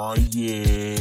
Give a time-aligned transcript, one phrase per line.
[0.00, 1.00] Oh yeah.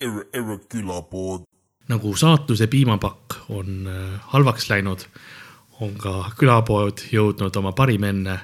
[0.00, 1.46] Erre, erre külapood.
[1.88, 5.06] nagu saatuse piimapakk on äh, halvaks läinud,
[5.80, 8.34] on ka külapood jõudnud oma parim enne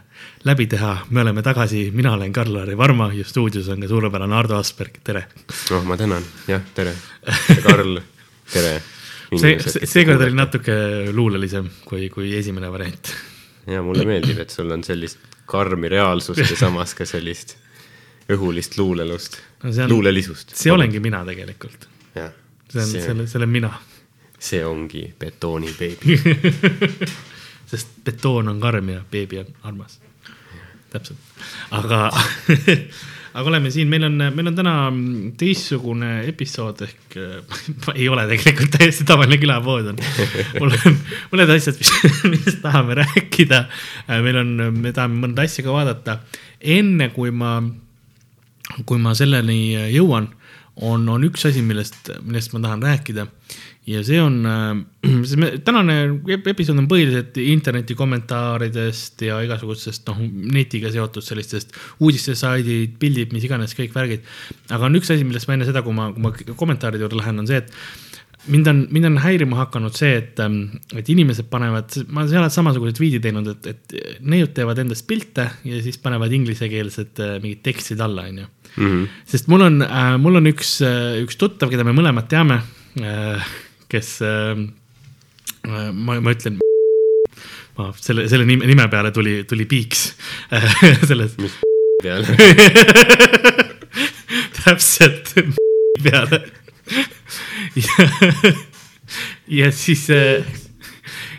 [0.49, 0.95] läbi teha.
[1.11, 5.27] me oleme tagasi, mina olen Karl-Lari Varma ja stuudios on ka suurepärane Ardo Asperg, tere.
[5.71, 6.95] noh, ma tänan, jah, tere.
[7.67, 8.01] Karl,
[8.55, 8.73] tere.
[9.37, 10.79] see, seekord oli natuke
[11.13, 13.13] luulelisem kui, kui esimene variant.
[13.67, 17.57] ja mulle meeldib, et sul on sellist karmi reaalsust ja samas ka sellist
[18.33, 20.55] õhulist luulelust No luulelisust.
[20.59, 21.89] see olengi mina tegelikult.
[22.15, 23.71] see on, see, selle, see olen mina,
[24.39, 26.17] see ongi betoonibeebi
[27.73, 29.99] sest betoon on karm ja beebi on armas.
[30.91, 31.19] täpselt,
[31.71, 32.11] aga
[33.33, 34.75] aga oleme siin, meil on, meil on täna
[35.41, 37.63] teistsugune episood ehk äh,
[38.01, 40.03] ei ole tegelikult täiesti tavaline külapood on.
[40.59, 40.99] mul on
[41.33, 41.93] mõned asjad, mis,
[42.33, 43.65] millest tahame rääkida.
[44.13, 46.21] meil on, me tahame mõnda asja ka vaadata.
[46.61, 47.57] enne kui ma,
[48.87, 50.31] kui ma selleni jõuan,
[50.77, 53.29] on, on üks asi, millest, millest ma tahan rääkida
[53.87, 54.37] ja see on,
[55.43, 55.97] me, tänane
[56.31, 60.21] ep- episood on põhiliselt interneti kommentaaridest ja igasugustest noh,
[60.55, 64.29] netiga seotud sellistest uudistesaidid, pildid, mis iganes, kõik värgid.
[64.71, 67.43] aga on üks asi, millest ma enne seda, kui ma, kui ma kommentaaride juurde lähen,
[67.43, 67.75] on see, et
[68.53, 70.39] mind on, mind on häirima hakanud see, et,
[70.99, 75.49] et inimesed panevad, ma olen seal samasugused viidi teinud, et, et neiud teevad endast pilte
[75.67, 78.47] ja siis panevad inglisekeelsed äh, mingid tekstid alla, onju.
[79.29, 80.79] sest mul on äh,, mul on üks,
[81.27, 82.63] üks tuttav, keda me mõlemad teame
[83.03, 83.53] äh,,
[83.93, 84.57] kes äh,,
[85.69, 86.59] ma, ma ütlen
[87.79, 90.13] ma selle, selle nime, nime peale tuli, tuli piiks
[91.09, 91.37] selles
[92.03, 92.35] peale.
[94.63, 95.35] täpselt
[96.03, 96.41] peale.
[97.79, 98.09] ja,
[99.47, 100.43] ja siis äh,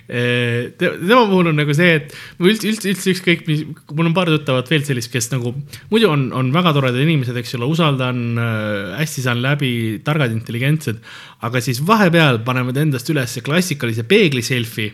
[0.08, 3.62] tema puhul on nagu see, et mul üldse, üldse, üldse ükskõik mis,
[3.96, 5.54] mul on paar tuttavat veel sellist, kes nagu
[5.94, 11.00] muidu on, on väga toredad inimesed, eks ole, usaldan äh,, hästi saan läbi, targad, intelligentsed,
[11.48, 14.92] aga siis vahepeal panevad endast üles klassikalise peegli selfie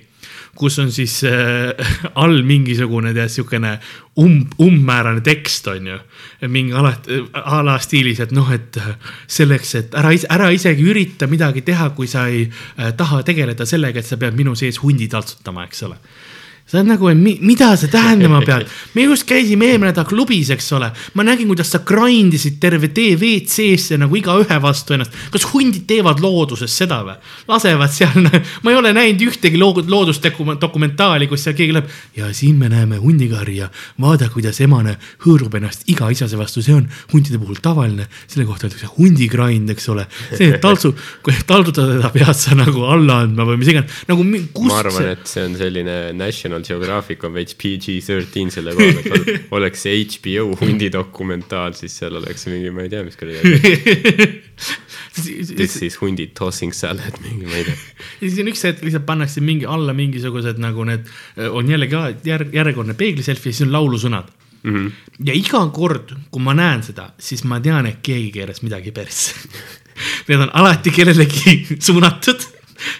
[0.55, 1.73] kus on siis äh,
[2.15, 3.75] all mingisugune tead siukene
[4.19, 5.99] um, umbmäärane tekst on ju.
[6.47, 8.79] mingi alati a la stiilis, et noh, et
[9.27, 13.99] selleks, et ära, ära isegi ürita midagi teha, kui sa ei äh, taha tegeleda sellega,
[13.99, 15.99] et sa pead minu sees hundi taltsutama, eks ole
[16.69, 20.91] see on nagu, mida see tähendama peab, me just käisime eelmine nädal klubis, eks ole,
[21.17, 25.15] ma nägin, kuidas sa grind isid terve tee WC-sse nagu igaühe vastu ennast.
[25.33, 27.15] kas hundid teevad looduses seda või?
[27.49, 28.29] lasevad seal,
[28.63, 32.99] ma ei ole näinud ühtegi loo- loodusdokumentaali, kus seal keegi läheb ja siin me näeme
[33.01, 33.69] hundikarja,
[34.01, 38.67] vaada, kuidas emane hõõrub ennast iga isase vastu, see on huntide puhul tavaline, selle kohta
[38.67, 40.05] öeldakse hundigrind, eks ole.
[40.35, 40.93] see, et taltsu,
[41.25, 45.27] teda pead sa nagu alla andma või mis iganes, nagu mi- kus ma arvan, et
[45.29, 50.89] see on selline National Geographic on veits PG-13 selle koha pealt, oleks see HBO hundi
[50.93, 53.55] dokumentaal, siis seal oleks mingi, ma ei tea, mis kuradi,
[55.59, 57.79] this is hundi tossing salad, mingi, ma ei tea.
[58.21, 61.09] ja siis on üks hetk lihtsalt pannakse mingi alla mingisugused nagu need,
[61.49, 64.29] on jällegi ah, et järg, järjekordne peegli selfie, siis on laulusõnad
[64.63, 64.75] mm.
[64.75, 64.91] -hmm.
[65.25, 69.35] ja iga kord, kui ma näen seda, siis ma tean, et keegi keeras midagi persse.
[70.27, 72.45] Need on alati kellelegi suunatud.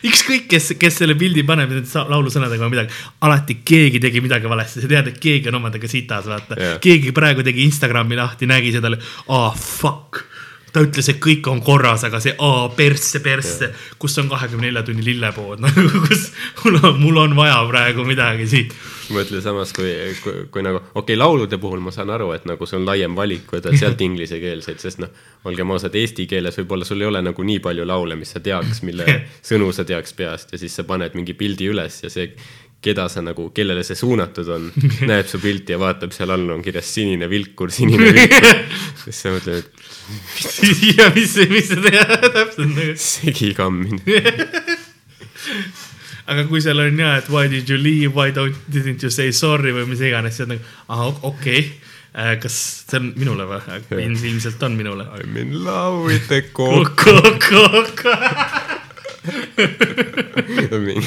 [0.10, 4.84] ükskõik, kes, kes selle pildi paneb nende laulusõnadega või midagi, alati keegi tegi midagi valesti,
[4.84, 6.82] sa tead, et keegi on omadega sitas, vaata yeah..
[6.84, 8.92] keegi praegu tegi Instagrami lahti, nägi seda,
[9.30, 10.26] ah fuck
[10.74, 13.72] ta ütles, et kõik on korras, aga see aa persse, persse,
[14.02, 16.30] kus on kahekümne nelja tunni lillepood nagu, kus
[16.64, 18.76] mul on, mul on vaja praegu midagi siit.
[19.14, 19.90] mõtle samas, kui,
[20.24, 23.18] kui, kui nagu, okei okay,, laulude puhul ma saan aru, et nagu see on laiem
[23.18, 25.12] valik, võtad sealt inglisekeelseid, sest noh,
[25.50, 28.84] olgem ausad, eesti keeles võib-olla sul ei ole nagu nii palju laule, mis sa teaks,
[28.88, 29.08] mille
[29.50, 32.30] sõnu sa teaks peast ja siis sa paned mingi pildi üles ja see,
[32.80, 34.70] keda sa nagu, kellele see suunatud on,
[35.10, 38.48] näeb su pilti ja vaatab, seal all on kirjas sinine vilkur, sinine vilkur.
[39.04, 39.79] siis sa mõtled, et
[40.98, 42.02] ja mis, mis see
[42.36, 42.96] täpselt nagu.
[43.00, 44.00] segi kammine.
[46.30, 49.32] aga kui seal on ja, et why did you leave, why don't, didn't you say
[49.36, 52.36] sorry või mis iganes, siis on nagu, ahah, okei okay..
[52.42, 52.56] kas
[52.90, 53.60] see on minule või?
[54.32, 55.04] ilmselt on minule.
[55.10, 57.16] I m in love with the kokku,
[60.80, 61.04] mingi,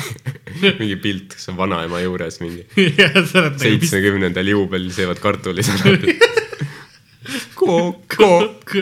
[0.78, 2.62] mingi pilt, kus on vanaema juures mingi
[2.98, 3.24] nagu,
[3.62, 6.31] seitsmekümnendal juubelil söövad kartulisalatit.
[7.66, 8.74] kook, kook,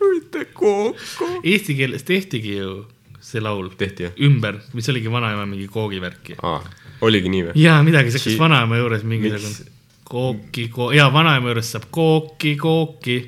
[0.00, 1.28] mitte kooko.
[1.44, 2.82] Eesti keeles tehtigi ju
[3.22, 4.16] see laul tehti jah?
[4.26, 6.36] ümber, mis oligi vanaema mingi koogivärki.
[6.42, 6.58] aa,
[7.06, 7.54] oligi nii või?
[7.62, 9.70] ja midagi siukest vanaema juures mingisugune
[10.12, 13.18] kooki ko,, ja vanaema juures saab kooki, kooki.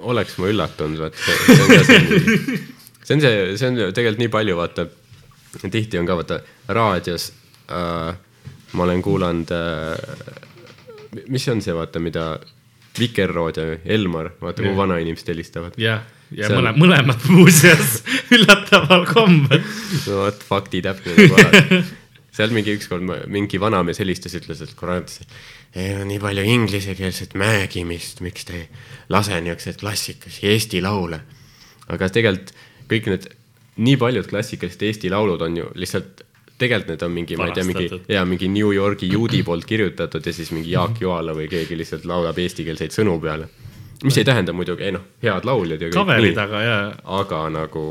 [0.00, 1.38] oleks ma üllatunud, vaat see,
[3.06, 4.88] see on see, see on tegelikult nii palju, vaata,
[5.62, 7.30] tihti on ka vaata raadios
[7.70, 8.10] äh,,
[8.72, 10.42] ma olen kuulanud äh,
[11.28, 12.26] mis see on see, vaata, mida
[12.98, 14.68] Vikerrood ja Elmar, vaata Jah.
[14.72, 15.76] kuhu vanainimesed helistavad.
[15.80, 18.02] jah, ja See on- mõle-, mõlemad muuseas
[18.34, 19.62] üllataval kombel.
[20.06, 21.82] no vot, fakti täpne nagu alati.
[22.36, 25.12] seal mingi ükskord mingi vanamees helistas, ütles, et kurat,
[25.76, 28.66] ei no nii palju inglisekeelset mängimist, miks te ei
[29.12, 31.20] lase niisuguseid klassikalisi Eesti laule.
[31.92, 32.52] aga tegelikult
[32.92, 33.26] kõik need,
[33.84, 36.22] nii paljud klassikalised Eesti laulud on ju lihtsalt,
[36.58, 38.14] tegelikult need on mingi, ma ei tea, mingi Varastatud.
[38.14, 42.04] ja mingi New Yorgi juudi poolt kirjutatud ja siis mingi Jaak Joala või keegi lihtsalt
[42.08, 43.48] laulab eestikeelseid sõnu peale.
[44.04, 46.86] mis ei tähenda muidugi, ei noh, head lauljad ja kõik kaverid, nii aga jaa,
[47.20, 47.84] aga nagu,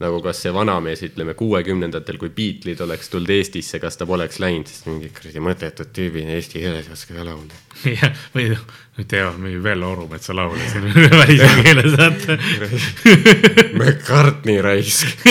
[0.00, 4.68] nagu kas see vanamees, ütleme kuuekümnendatel, kui Beatlesid oleks tulnud Eestisse, kas ta poleks läinud,
[4.70, 7.58] sest mingi kuradi mõttetud tüübid eesti keeles ei oska ka laulda.
[7.84, 8.48] jah, või
[9.10, 10.88] teavad mingi Vello Orumetsa laule siin
[11.20, 12.38] välismaa keeles, vaata.
[13.80, 15.24] McCartney raisk.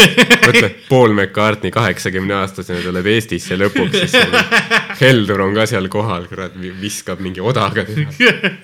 [0.46, 6.58] mõtle, Paul McCartney kaheksakümne aastasena tuleb Eestisse lõpuks, siis Heldur on ka seal kohal, kurat,
[6.82, 8.58] viskab mingi odaga teha.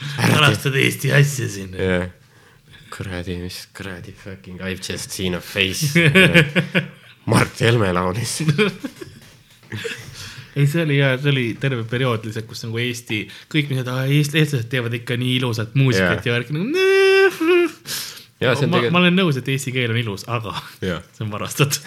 [0.20, 1.76] harrastad Eesti asja siin.
[1.76, 2.08] jah,
[2.96, 5.92] kuradi, mis kuradi fucking I ve just seen a face.
[7.30, 8.40] Mart Helme laulis.
[10.56, 13.18] ei, see oli jaa, see oli terve periood lihtsalt, kus nagu Eesti,
[13.52, 16.68] kõik need, Eesti, eestlased teevad ikka nii ilusat muusikat ja värki nagu.
[18.40, 21.82] Ma, tegelikult- ma olen nõus, et eesti keel on ilus, aga jah see on varastatud.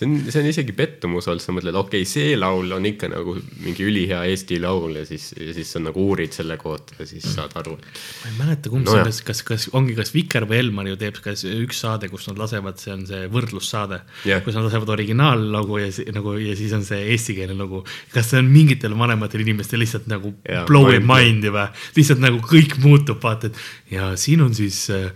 [0.00, 3.10] See on, see on isegi pettumus olnud, sa mõtled, okei okay,, see laul on ikka
[3.12, 7.08] nagu mingi ülihea Eesti laul ja siis, ja siis sa nagu uurid selle kohta ja
[7.08, 10.48] siis saad aru, ma ei mäleta, kumb No see on, kas, kas ongi, kas Viker
[10.50, 14.44] või Elmar ju teeb kas üks saade, kus nad lasevad, see on see võrdlussaade Jah.
[14.44, 17.84] kus nad lasevad originaallugu ja nagu ja siis on see eestikeelne lugu.
[18.14, 22.40] kas see on mingitel vanematel inimestel lihtsalt nagu Jaa, blowing mind- mind'i või, lihtsalt nagu
[22.44, 25.10] kõik muutub, vaata, et ja siin on siis äh,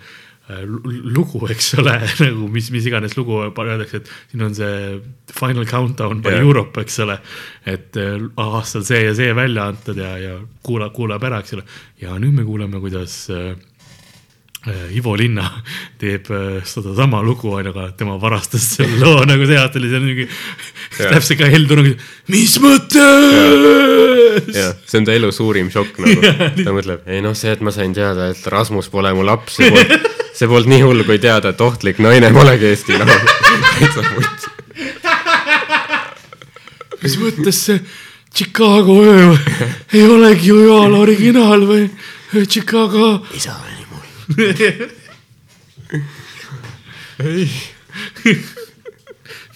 [0.44, 4.98] lugu, eks ole, nagu mis, mis iganes lugu öeldakse, et siin on see
[5.32, 6.44] Final Countdown by yeah.
[6.44, 7.18] Europe, eks ole.
[7.64, 11.64] et äh, aastal see ja see välja antud ja, ja kuulab, kuulab ära, eks ole.
[12.02, 13.54] ja nüüd me kuuleme, kuidas äh,
[14.68, 15.46] äh, Ivo Linna
[16.02, 20.04] teeb äh, sedasama lugu, onju, aga tema varastas selle loo nagu see aasta oli seal
[20.04, 20.28] mingi,
[20.98, 21.94] täpselt ka Heldur nagu,
[22.34, 23.00] mis mõttes?
[24.52, 26.36] jah, see on ta elu suurim šokk nagu.
[26.60, 30.12] ta mõtleb, ei noh, see, et ma sain teada, et Rasmus pole mu laps, polnud,
[30.34, 33.22] see polnud nii hull, kui teada, et ohtlik naine polegi Eesti laul.
[37.04, 37.78] mis mõttes see
[38.34, 39.36] Chicago öö
[39.92, 41.90] ei olegi ju Joala originaal või
[42.46, 43.26] Chicago?
[43.34, 44.02] isa oli mul.
[47.24, 47.50] ei,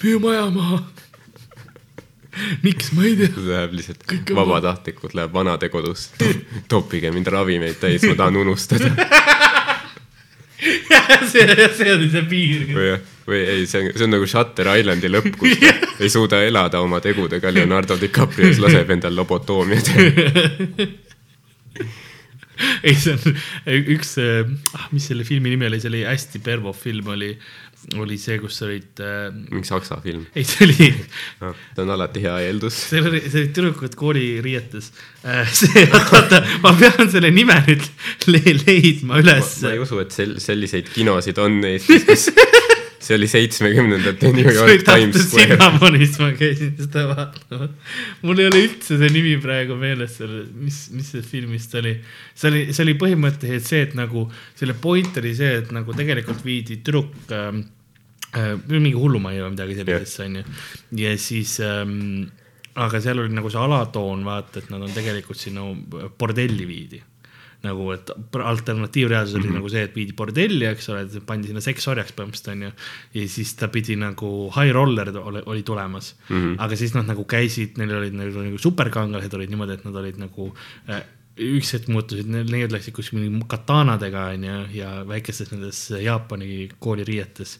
[0.02, 0.78] müü maja maha.
[2.62, 3.32] miks, ma ei tea.
[3.34, 6.34] see läheb lihtsalt vabatahtlikult läheb vanadekodusse,
[6.70, 8.94] toppige mind ravimeid täis, ma tahan unustada.
[11.30, 11.46] see,
[11.76, 12.64] see oli see piir.
[12.74, 12.94] või,
[13.28, 15.74] või ei, see on, see on nagu Shutter Islandi lõpp, kus ta
[16.04, 20.88] ei suuda elada oma tegudega, Leonardo DiCaprio siis laseb endal lobotoomia teha.
[22.82, 23.38] ei, see on
[23.94, 24.16] üks,
[24.74, 27.30] ah, mis selle filmi nimi oli, see oli hästi pervo film oli,
[27.96, 30.26] oli see, kus olid äh,, mingi saksa film.
[30.36, 32.76] ei, see oli, see on alati hea eeldus.
[32.90, 34.92] see oli, see oli tüdrukud kooliriietes
[35.24, 35.44] äh,.
[35.48, 37.86] see, oota, ma pean selle nime nüüd
[38.32, 39.58] le leidma üles.
[39.64, 42.28] ma ei usu, et sel-, selliseid kinosid on Eestis, kus
[43.08, 45.46] see oli seitsmekümnendate New York Times Square.
[45.54, 47.96] Cinnamonis, ma käisin seda vaatamas.
[48.22, 51.94] mul ei ole üldse see nimi praegu meeles, selle, mis, mis see filmist oli.
[52.34, 54.26] see oli, see oli põhimõtteliselt see, et nagu
[54.58, 57.77] selle point oli see, et nagu tegelikult viidi tüdruk ähm, äh,
[58.68, 60.42] mingi hullumajja või midagi sellist, onju.
[61.00, 62.26] ja siis ähm,,
[62.78, 65.64] aga seal oli nagu see alatoon, vaata, et nad on tegelikult sinna
[66.18, 67.00] bordelli viidi
[67.64, 69.58] nagu, et alternatiivreaalsus oli mm -hmm.
[69.58, 72.70] nagu see, et viidi bordelli, eks ole, pandi sinna seksorjaks põhimõtteliselt onju.
[73.14, 76.36] ja siis ta pidi nagu high roller oli, oli tulemas mm.
[76.36, 76.54] -hmm.
[76.58, 80.18] aga siis nad nagu käisid, neil olid nagu, nagu superkangelased olid niimoodi, et nad olid
[80.18, 80.54] nagu
[80.88, 81.02] äh,
[81.38, 87.58] üks hetk muutusid, need läksid kuskil mingi katanadega onju ja väikestes nendes Jaapani kooliriietes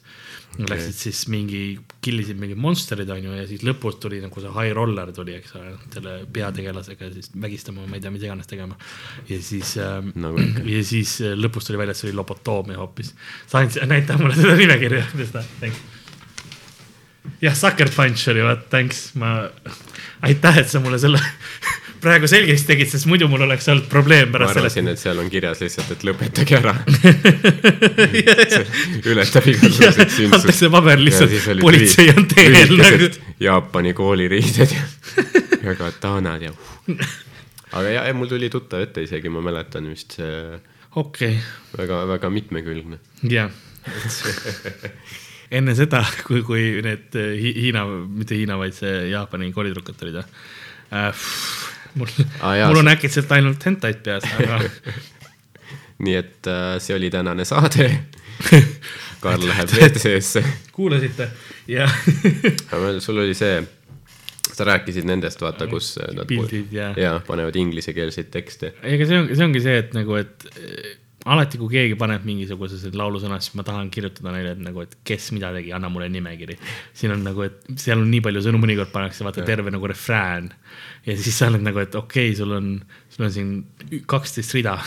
[0.57, 0.67] okay..
[0.73, 1.63] Läksid siis mingi,
[2.05, 5.75] killisid mingid monsterid onju ja siis lõpus tuli nagu see high roller tuli, eks ole,
[5.95, 8.79] selle peategelasega siis vägistama, ma ei tea, mis iganes tegema.
[9.29, 10.65] ja siis ähm, Nagu ikka.
[10.75, 13.15] ja siis äh, lõpus tuli välja, et see oli lobotoomia hoopis.
[13.47, 15.83] sa andsid, näita mulle seda nimekirja, seda, thanks.
[17.45, 19.37] jah, Sucker Punch oli, vaat, thanks, ma,
[20.27, 21.23] aitäh, et sa mulle selle
[22.03, 24.79] praegu selgeks tegid, sest muidu mul oleks olnud probleem ma pärast sellest.
[24.79, 26.75] arvasin, et seal on kirjas lihtsalt, et lõpetage ära.
[29.13, 30.37] ületab igasugused sündmused.
[30.39, 33.11] antakse paber lihtsalt, politsei on teel nagu.
[33.43, 34.85] Jaapani kooliriided ja,
[35.67, 36.53] ja katanad ja.
[37.73, 40.59] aga ja, mul tuli tuttav ette isegi, ma mäletan vist see
[40.99, 41.39] okei,
[41.79, 43.01] väga-väga mitmekülgne.
[43.31, 43.51] jah.
[45.59, 51.27] enne seda, kui, kui need Hi- Hiina, mitte Hiina, vaid see Jaapani koolitüdrukud tulid, äh,.
[51.99, 54.61] Mul jaa, mul on äkitselt ainult hentaid peas, aga
[56.05, 57.91] nii et äh, see oli tänane saade.
[59.19, 60.45] Karl läheb WC-sse.
[60.73, 61.27] kuulasite
[61.67, 61.89] ja
[62.73, 63.59] aga sul oli see,
[64.53, 68.73] sa rääkisid nendest, vaata, kus äh, nad pildid ja, ja panevad inglisekeelseid tekste.
[68.83, 70.95] ega see on, see ongi see, et nagu, et eh,
[71.35, 74.99] alati, kui keegi paneb mingisuguse selle laulusõna, siis ma tahan kirjutada neile, et nagu, et
[75.07, 76.59] kes mida tegi, anna mulle nimekiri.
[76.97, 80.51] siin on nagu, et seal on nii palju sõnu, mõnikord pannakse vaata terve nagu refrään
[81.07, 82.75] ja siis sa oled nagu, et okei okay,, sul on,
[83.13, 83.57] sul on siin
[84.07, 84.79] kaksteist rida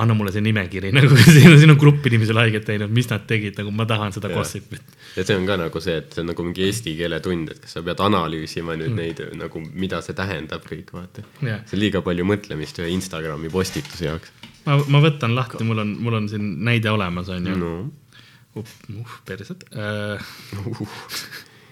[0.00, 3.24] anna mulle see nimekiri, nagu siin on, siin on grupp inimesi haiget teinud, mis nad
[3.28, 4.94] tegid, nagu ma tahan seda gossip'it.
[5.16, 7.62] ja see on ka nagu see, et see on nagu mingi eesti keele tund, et
[7.64, 8.96] kas sa pead analüüsima nüüd Mm.
[8.98, 11.22] neid nagu, mida see tähendab kõik, vaata.
[11.40, 14.32] See on liiga palju mõtlemist ühe Instagrami postituse jaoks.
[14.70, 17.72] ma, ma võtan lahti, mul on, mul on siin näide olemas, on ju no
[18.58, 18.64] uh,.
[18.96, 20.32] uh, persed uh,.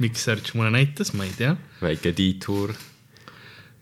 [0.02, 1.57] miks search mulle näitas, ma ei tea.
[1.83, 2.75] väike detour.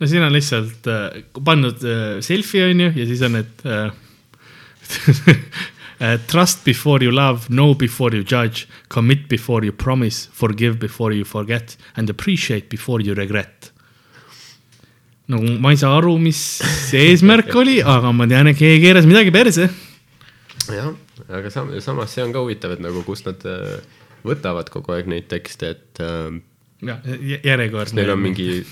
[0.00, 3.88] no siin on lihtsalt uh, pandud uh, selfie on ju ja siis on, et uh,
[6.00, 11.14] uh, trust before you love, know before you judge, commit before you promise, forgive before
[11.14, 13.72] you forget and appreciate before you regret.
[15.32, 16.40] No ma ei saa aru, mis
[16.88, 19.68] see eesmärk oli, aga ma tean, et keegi keeras midagi perse.
[20.70, 20.92] jah,
[21.28, 23.78] aga sam-, samas see on ka huvitav, et nagu kust nad äh,
[24.26, 26.40] võtavad kogu aeg neid tekste, et äh,
[26.86, 27.12] jah,
[27.46, 28.00] järjekordne.
[28.00, 28.50] neil on mingi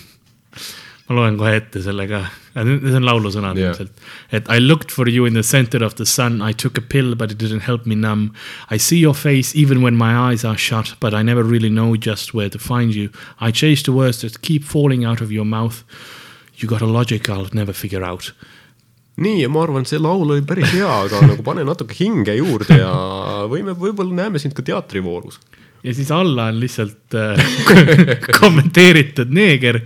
[1.05, 2.23] ma loen kohe ette selle ka,
[2.65, 3.75] need on laulusõnad Jah.
[3.75, 4.05] ilmselt.
[4.33, 7.15] et I looked for you in the center of the sun, I took a pill
[7.15, 8.33] but it didn't help me numb.
[8.71, 11.97] I see your face even when my eyes are shut, but I never really know
[11.97, 13.11] just where to find you.
[13.39, 15.85] I chase the words that keep falling out of your mouth.
[16.61, 18.33] You got a logic I will never figure out.
[19.17, 22.81] nii ja ma arvan, see laul oli päris hea, aga nagu pane natuke hinge juurde
[22.81, 22.95] ja
[23.51, 25.39] võime, võib-olla näeme sind ka teatrivoorus.
[25.85, 27.45] ja siis alla on lihtsalt äh,
[28.41, 29.83] kommenteeritud neeger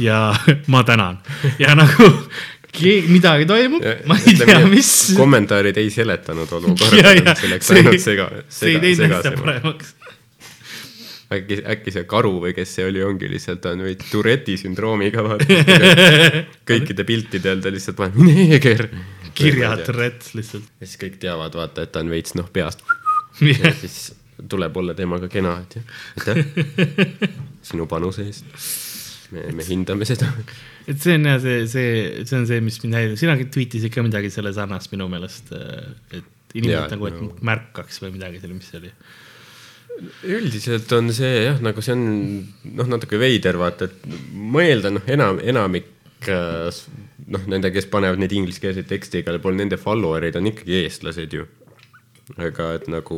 [0.00, 0.30] ja
[0.72, 1.20] ma tänan
[1.60, 2.08] ja nagu
[2.72, 4.90] keegi, midagi toimub, ma ei tea, mis.
[5.18, 9.32] kommentaarid ei seletanud olukorda ja, see läks see ainult sega, see ei sega, teinud asja
[9.38, 9.94] paremaks.
[11.34, 15.60] äkki, äkki see karu või kes see oli, ongi lihtsalt on veidi Tourette'i sündroomiga vaata.
[16.70, 18.88] kõikide piltide all ta lihtsalt paneb neeger.
[19.34, 20.66] kirjad rets lihtsalt.
[20.80, 22.82] ja siis kõik teavad, vaata, et ta on veits noh peast
[23.40, 24.10] ja siis
[24.48, 26.42] tuleb olla temaga kena, et jah, aitäh
[27.70, 28.50] sinu panuse eest.
[29.34, 30.30] me, me hindame seda.
[30.88, 31.90] et see on jah, see, see,
[32.24, 35.52] see on see, mis mind häirib, sina tweetisid ka midagi selle sarnast minu meelest,
[36.10, 37.34] et inimesed nagu, et no.
[37.46, 38.94] märkaks või midagi selle, mis see oli.
[40.24, 42.04] Üldiselt on see jah, nagu see on
[42.76, 46.82] noh, natuke veider vaata, et ma eeldan, noh, enam, enamik äh,
[47.30, 51.46] noh, nende, kes panevad neid ingliskeelseid tekste igale poole, nende follower'id on ikkagi eestlased ju.
[52.38, 53.16] aga et nagu,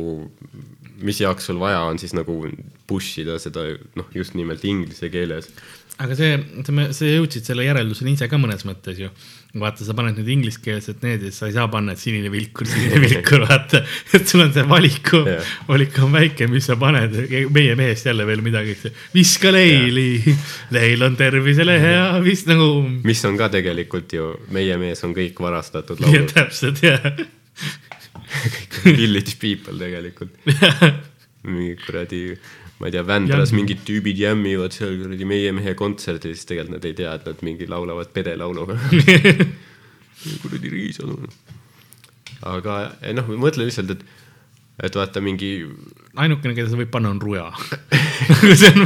[1.05, 2.39] mis jaoks sul vaja on siis nagu
[2.89, 5.47] push ida seda noh, just nimelt inglise keeles.
[6.03, 9.09] aga see, ütleme, sa jõudsid selle järelduseni ise ka mõnes mõttes ju.
[9.61, 12.99] vaata, sa paned nüüd ingliskeelsed need ja sa ei saa panna, et sinine vilkur, sinine
[13.03, 13.83] vilkur, vaata.
[14.17, 15.53] et sul on see valiku Jah.
[15.69, 17.15] valik on väike, mis sa paned,
[17.53, 18.75] meie mehest jälle veel midagi,
[19.13, 20.35] viska leili,
[20.75, 22.73] leil on tervisele hea, vist nagu.
[23.09, 27.07] mis on ka tegelikult ju, meie mees on kõik varastatud laulud, täpselt jah.
[28.99, 30.33] village people tegelikult.
[31.43, 32.25] mingi kuradi,
[32.83, 33.61] ma ei tea, Vändras Jamm.
[33.61, 37.43] mingid tüübid jämmivad seal kuradi meie mehe kontserdil, siis tegelikult nad ei tea, et nad
[37.47, 38.75] mingi laulavad pedelauluga.
[40.43, 41.15] kuradi Riisalu.
[42.51, 44.03] aga eh, noh, mõtle lihtsalt, et,
[44.83, 45.53] et vaata mingi,
[46.19, 47.47] ainukene, keda sa võid panna, on Ruja.
[48.73, 48.85] on,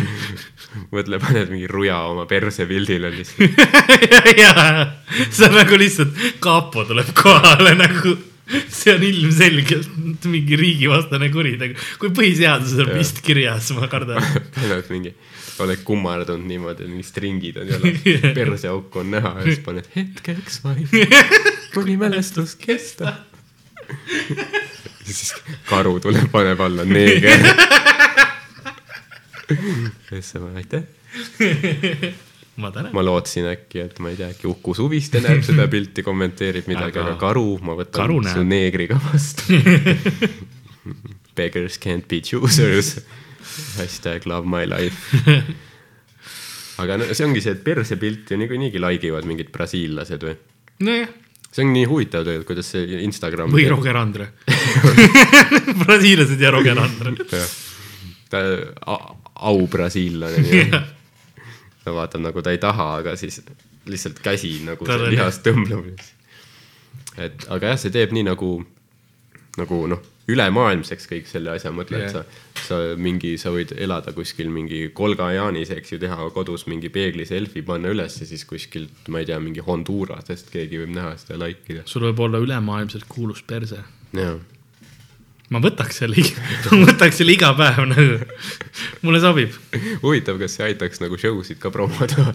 [0.93, 3.65] mõtle, paned mingi ruja oma perse pildile lihtsalt.
[4.43, 4.85] jaa,
[5.25, 8.13] see on nagu lihtsalt, kapo tuleb kohale nagu,
[8.77, 11.77] see on ilmselgelt mingi riigivastane kuritegu.
[12.01, 14.23] kui põhiseaduses on vist kirjas, ma kardan.
[14.57, 15.13] paned mingi,
[15.63, 18.03] oled kummardunud niimoodi, mingid stringid on jalas,
[18.37, 20.93] perseauk on näha ja siis paned hetkeks vaid,
[21.75, 23.25] kuni mälestus kestab.
[25.03, 25.33] siis
[25.69, 27.43] karu tuleb, paneb alla neeger.
[30.11, 32.23] siis sa paned aitäh.
[32.57, 36.65] Ma ma lootsin äkki, et ma ei tea, äkki Uku Suviste näeb seda pilti, kommenteerib
[36.71, 39.53] midagi, Aga- karu, ma võtan su neegriga vastu.
[41.37, 42.97] Beggars can't be choosers.
[43.77, 44.97] hashtag love my life.
[46.81, 50.35] aga no see ongi see, et persepilti niikuinii like ivad mingid brasiillased või?
[50.85, 51.09] nojah,
[51.49, 53.49] see on nii huvitav tegelikult, kuidas see Instagram.
[53.53, 54.27] või Roger Andre.
[55.85, 57.15] brasiillased ja Roger Andre.
[58.29, 58.43] ta
[59.47, 60.83] au brasiillane nii-öelda.
[61.87, 63.39] Ta vaatab nagu ta ei taha, aga siis
[63.87, 65.95] lihtsalt käsi nagu lihas tõmbleb.
[67.17, 68.51] et aga jah, see teeb nii nagu,
[69.57, 72.11] nagu noh, ülemaailmseks kõik selle asja, mõtle Jah.
[72.11, 76.67] yeah., et sa, sa mingi, sa võid elada kuskil mingi Kolgajaanis, eks ju, teha kodus
[76.67, 80.91] mingi peegli selfie, panna üles ja siis kuskilt, ma ei tea, mingi Hondurasest keegi võib
[80.97, 81.87] näha seda like ida.
[81.87, 83.79] sul võib olla ülemaailmselt kuulus perse.
[84.17, 84.35] jaa,
[85.53, 86.25] ma võtaks selle,
[86.71, 88.17] ma võtaks selle iga päev nagu,
[89.05, 89.55] mulle sobib.
[90.03, 92.33] huvitav, kas see aitaks nagu show sid ka promoda,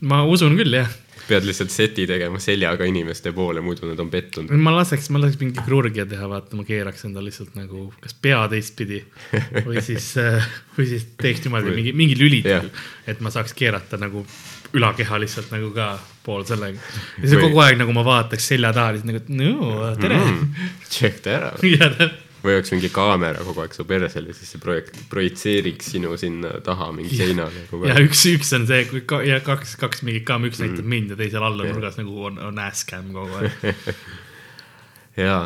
[0.00, 0.96] ma usun küll jah
[1.28, 4.52] pead lihtsalt seti tegema seljaga inimeste poole, muidu nad on pettunud.
[4.64, 8.40] ma laseks, ma laseks mingi kirurgia teha, vaata, ma keeraks endal lihtsalt nagu kas pea
[8.52, 9.02] teistpidi
[9.66, 10.14] või siis,
[10.78, 12.64] või siis teeks niimoodi mingi, mingi lülit Jah.,
[13.08, 14.24] et ma saaks keerata nagu
[14.76, 15.90] ülakeha lihtsalt nagu ka
[16.26, 16.80] pool sellega.
[17.18, 20.64] ja siis kogu aeg nagu ma vaataks selja taha lihtsalt nagu, et no tere mm.
[20.94, 21.52] Check ta ära.
[21.64, 21.90] ja,
[22.42, 26.90] või oleks mingi kaamera kogu aeg su persele, siis see projekt projitseeriks sinu sinna taha
[26.94, 28.10] mingi seinale kogu ja aeg.
[28.10, 31.18] üks, üks on see, kui ka, ja kaks, kaks mingit kaam, üks näitab mind ja
[31.18, 33.82] teisel all on nurgas nagu on, on ass-cam kogu aeg.
[35.24, 35.42] jaa,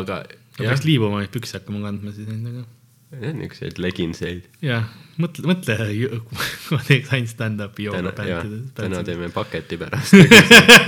[0.00, 0.22] aga
[0.56, 2.64] peaks, liibuvamaid pükse hakkama kandma siis nendega.
[3.20, 4.44] Niisuguseid leginseid.
[4.64, 4.84] jah,
[5.20, 8.44] mõtle, mõtle, kui ma teeks ainult stand-up'i jah,
[8.76, 10.14] täna teeme paketi pärast.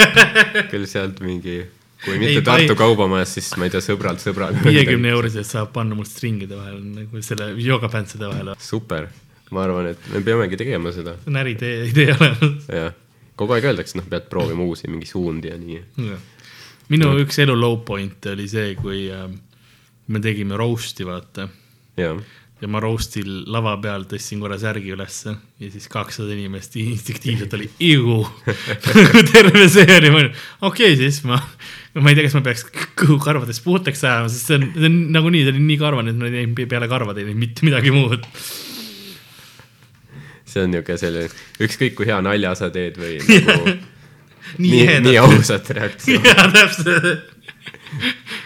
[0.72, 1.58] küll sealt mingi,
[2.04, 4.60] kui mitte Ei, Tartu ei- kaubamajas, siis ma ei tea, sõbralt sõbrale.
[4.66, 8.56] viiekümne eurosest saab panna mul stringide vahel nagu selle joogapantside vahele.
[8.62, 9.08] super,
[9.54, 12.70] ma arvan, et me peamegi tegema seda, see on äritee idee olemas.
[12.72, 12.94] jah.
[13.36, 15.82] kogu aeg öeldakse, noh, pead proovima uusi mingi suundi ja nii.
[16.94, 19.26] minu üks elu low point oli see, kui äh,
[20.08, 21.48] me tegime roast'i, vaata
[22.60, 27.68] ja ma roast'il lava peal tõstsin korra särgi ülesse ja siis kakssada inimest instinktiivselt oli
[27.84, 28.22] iu.
[29.32, 30.30] terve see oli, ma olin,
[30.62, 31.40] okei okay, siis ma,
[32.00, 32.64] ma ei tea, kas ma peaks
[33.02, 36.22] kõhu karvadest puhtaks ajama, sest see on, see on nagunii, see oli nii karvane, et
[36.22, 38.24] ma ei teinud peale karvade ei teinud mitte midagi muud.
[40.46, 43.76] see on niisugune selline, ükskõik kui hea nalja sa teed või nagu
[44.56, 46.24] nii nii, nii ausat reaktsiooni.
[46.24, 47.34] jaa, täpselt.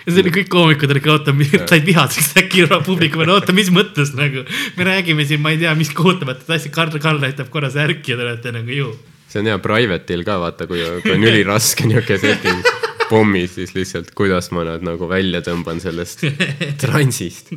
[0.07, 1.35] Ja see oli kõik koomikud olid ka, oota,
[1.69, 4.45] said vihaseks äkki publiku peale, oota, mis mõttes nagu.
[4.77, 8.21] me räägime siin, ma ei tea, mis kohutavat asja, Karl, Karl näitab korra särki ja
[8.21, 8.93] te olete nagu ju.
[9.31, 12.71] see on hea private'il ka vaata, kui, kui on üliraske niisugune setting
[13.11, 16.25] pommis, siis lihtsalt, kuidas ma nad nagu välja tõmban sellest
[16.83, 17.51] transist.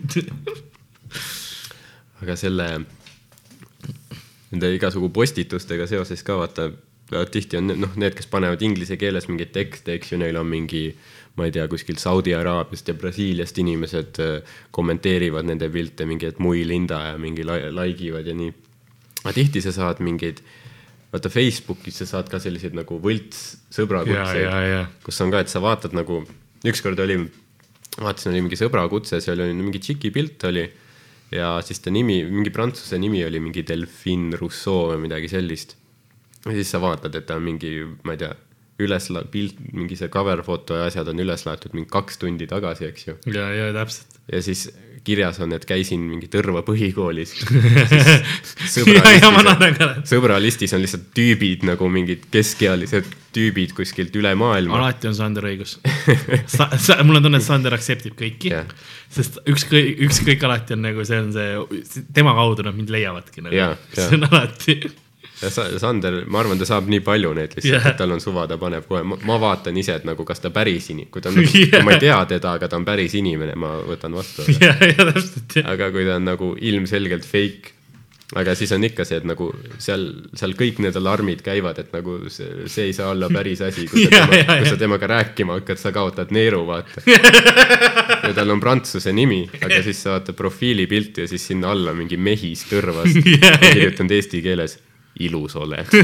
[2.24, 2.68] aga selle,
[4.52, 6.72] nende igasugu postitustega seoses ka vaata,
[7.32, 10.88] tihti on noh, need, kes panevad inglise keeles mingeid tekste, eks ju, neil on mingi
[11.36, 16.40] ma ei tea, kuskilt Saudi Araabiast ja Brasiiliast inimesed äh, kommenteerivad nende pilte mingi, et
[16.44, 18.52] mui linda ja mingi la- like ivad ja nii.
[19.24, 20.44] aga tihti sa saad mingeid,
[21.14, 23.44] vaata Facebookis sa saad ka selliseid nagu võlts
[23.74, 24.46] sõbrakutseid,
[25.06, 26.22] kus on ka, et sa vaatad nagu,
[26.68, 27.18] ükskord oli,
[27.98, 30.68] vaatasin, oli mingi sõbrakutse, seal oli mingi tšiki pilt oli
[31.34, 35.78] ja siis ta nimi, mingi prantsuse nimi oli mingi Delphine Rousseau või midagi sellist.
[36.46, 37.72] ja siis sa vaatad, et ta on mingi,
[38.04, 38.34] ma ei tea,
[38.82, 42.48] üles la-, pilt, mingi see cover foto ja asjad on üles laetud mingi kaks tundi
[42.50, 43.20] tagasi, eks ju.
[43.34, 44.20] ja, ja täpselt.
[44.32, 44.68] ja siis
[45.04, 47.34] kirjas on, et käisin mingi Tõrva põhikoolis.
[49.44, 49.90] naeran ka.
[50.08, 54.80] sõbralistis on lihtsalt tüübid nagu mingid keskealised tüübid kuskilt üle maailma.
[54.80, 55.76] alati on Sander õigus.
[56.54, 58.70] Sa, sa, mul on tunne, et Sander aktseptib kõiki Jah.
[59.14, 63.58] sest ükskõik, ükskõik alati on nagu see on see, tema kaudu nad mind leiavadki nagu
[63.58, 63.96] Jaa, jaa.
[64.08, 64.78] see on alati.
[65.50, 67.82] Sander, ma arvan, ta saab nii palju neid lihtsalt Jah.
[67.82, 70.54] yeah., et tal on suva, ta paneb kohe, ma vaatan ise, et nagu kas ta
[70.54, 71.76] päris ini-, kui ta on nagu, Jah.
[71.76, 74.48] kui ma ei tea teda, aga ta on päris inimene, ma võtan vastu.
[74.62, 75.72] ja, ja täpselt jah.
[75.76, 77.74] aga kui ta on nagu ilmselgelt fake,
[78.40, 79.50] aga siis on ikka see, et nagu
[79.82, 80.06] seal,
[80.38, 84.08] seal kõik need alarmid käivad, et nagu see, see ei saa olla päris asi, kui
[84.08, 87.04] sa Jaa, tema, jaa, kui sa temaga rääkima hakkad, sa kaotad neeru, vaata.
[88.28, 92.18] ja tal on prantsuse nimi, aga siis sa vaatad profiilipilti ja siis sinna alla mingi
[92.18, 93.58] mehis jaa.
[93.62, 94.78] kirjutanud eesti keeles,
[95.20, 95.88] ilus oled.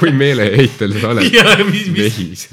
[0.00, 2.48] kui meeleheitel sa oled ja mis, mis, mehis.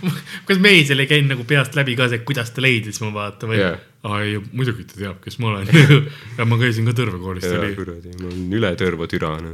[0.48, 3.58] kas mehisel ei käinud nagu peast läbi ka see, kuidas ta leidis mu vaata või
[3.62, 5.66] aa ei, muidugi ta teab, kes ma olen
[6.38, 9.50] ja ma käisin ka Tõrve koolis, jaa, kuradi, ma olen üle Tõrva türane.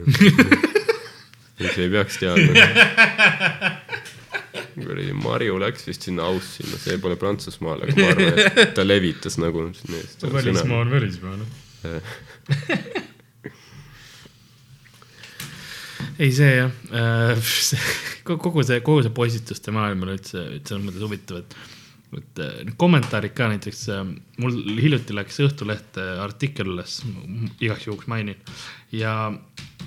[1.59, 2.53] miks ei peaks teadma?
[4.79, 8.83] kuradi Marju läks vist sinna Aussi, no see pole Prantsusmaal, aga ma arvan, et ta
[8.87, 11.49] levitas nagu välismaa on välismaa, noh.
[16.19, 17.51] ei, see jah äh,,
[18.29, 21.57] kogu see, kogu see postituste maailm on üldse, üldse selles mõttes huvitav, et,
[22.19, 24.05] et äh, need kommentaarid ka näiteks äh,,
[24.43, 27.01] mul hiljuti läks Õhtulehte artikkel üles,
[27.63, 28.41] igaks juhuks mainin.
[28.95, 29.15] ja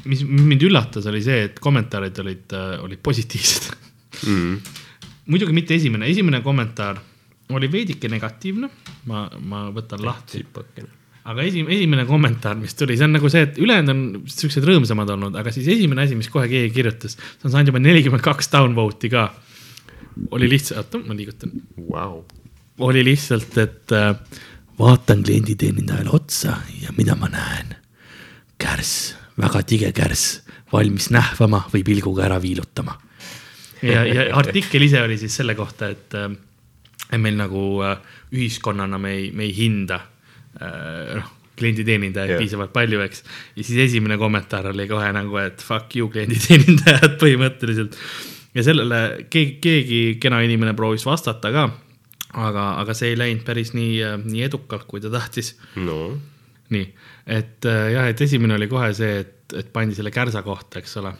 [0.07, 3.71] mis mind üllatas, oli see, et kommentaarid olid, olid positiivsed
[4.23, 4.75] mm..
[5.27, 7.01] muidugi mitte esimene, esimene kommentaar
[7.51, 8.69] oli veidike negatiivne,
[9.11, 11.00] ma, ma võtan lahti, tsipakene.
[11.29, 15.09] Aga esim-, esimene kommentaar, mis tuli, see on nagu see, et ülejäänud on siuksed rõõmsamad
[15.15, 18.49] olnud, aga siis esimene asi, mis kohe keegi kirjutas, see on saanud juba nelikümmend kaks
[18.53, 19.27] downvote'i ka.
[20.31, 21.53] oli lihtsalt, oota, ma liigutan,
[21.89, 22.23] Vau.
[22.87, 24.15] oli lihtsalt, et äh,
[24.79, 27.75] vaatan klienditeenindajale otsa ja mida ma näen.
[28.61, 30.41] kärss, väga tige kärss,
[30.73, 32.97] valmis nähvama või pilguga ära viilutama.
[33.81, 36.33] ja, ja artikkel ise oli siis selle kohta, et äh,
[37.17, 38.01] meil nagu äh,
[38.33, 39.99] ühiskonnana me ei, me ei hinda
[40.59, 42.41] noh, klienditeenindajaid yeah.
[42.41, 43.23] piisavalt palju, eks.
[43.55, 47.95] ja siis esimene kommentaar oli kohe nagu, et fuck you klienditeenindajad põhimõtteliselt.
[48.57, 51.69] ja sellele keegi, keegi kena inimene proovis vastata ka.
[52.33, 56.03] aga, aga see ei läinud päris nii, nii edukalt, kui ta tahtis no
[56.71, 56.87] nii,
[57.27, 60.97] et äh, jah, et esimene oli kohe see, et, et pandi selle kärsa kohta, eks
[61.01, 61.13] ole.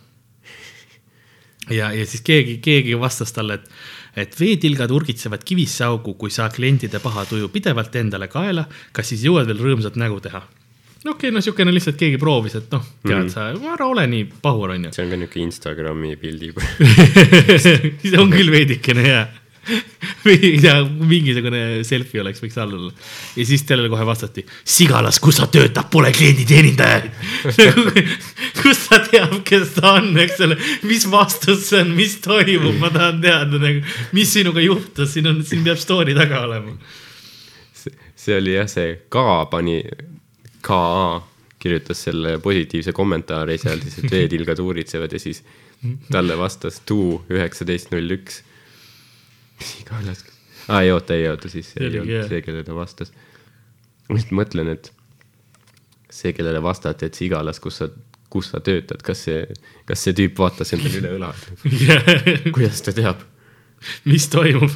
[1.70, 3.68] ja, ja siis keegi, keegi vastas talle, et,
[4.16, 9.24] et veetilgad urgitsevad kivisse augu, kui sa klientide paha tuju pidevalt endale kaela, kas siis
[9.28, 10.44] jõuad veel rõõmsat nägu teha?
[11.02, 13.34] no okei okay,, no siukene lihtsalt keegi proovis, et noh, tead mm -hmm.
[13.34, 14.92] sa, ära ole nii pahur, onju.
[14.94, 16.54] see on ka niuke Instagrami pildi.
[17.64, 19.24] see on küll veidikene hea.
[21.12, 22.92] mingisugune selfie oleks, võiks all olla.
[23.38, 27.10] ja siis talle kohe vastati, sigalas, kus sa töötad, pole klienditeenindajaid.
[28.62, 30.58] kust ta teab, kes ta on, eks ole,
[30.90, 33.84] mis vastus see on, mis toimub, ma tahan teada nagu,
[34.18, 36.78] mis sinuga juhtus, siin on, siin peab story taga olema.
[37.82, 39.82] see oli jah, see K pani,
[40.62, 41.22] KA
[41.62, 45.44] kirjutas selle positiivse kommentaari seal siis, et veetilgad uuritsevad ja siis
[46.12, 48.42] talle vastas Tuu üheksateist null üks.
[49.66, 50.24] sigalas,
[50.68, 53.14] aa ei oota, ei oota, siis see ei olnud see, kellele ta vastas.
[54.08, 54.92] ma lihtsalt mõtlen, et
[56.12, 57.90] see, kellele vastati, et sigalas, kus sa,
[58.32, 59.44] kus sa töötad, kas see,
[59.88, 61.34] kas see tüüp vaatas endale üle õla,
[62.56, 63.28] kuidas ta teab?
[64.06, 64.72] mis toimub?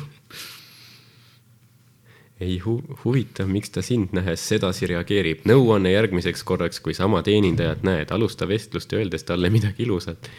[2.40, 5.46] ei hu huvitav, miks ta sind nähes sedasi reageerib.
[5.48, 10.30] nõuanne järgmiseks korraks, kui sama teenindajat näed, alusta vestlust öeldes talle midagi ilusat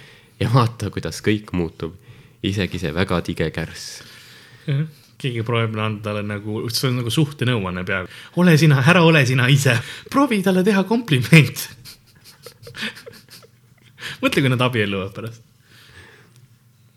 [0.40, 1.94] ja vaata, kuidas kõik muutub.
[2.42, 4.02] isegi see väga tige kärss.
[5.16, 8.12] Keegi proovib anda talle nagu, see on nagu suhtenõuanne peaaegu.
[8.42, 9.76] ole sina, ära ole sina ise,
[10.12, 11.66] proovi talle teha kompliment.
[14.22, 15.44] mõtle, kui nad abielluvad pärast.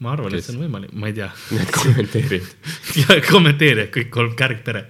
[0.04, 1.30] ma arvan, et see on võimalik, ma ei tea.
[1.56, 2.52] Need kommenteerijad
[3.04, 4.88] ja kommenteerijad kõik kolm kärgpere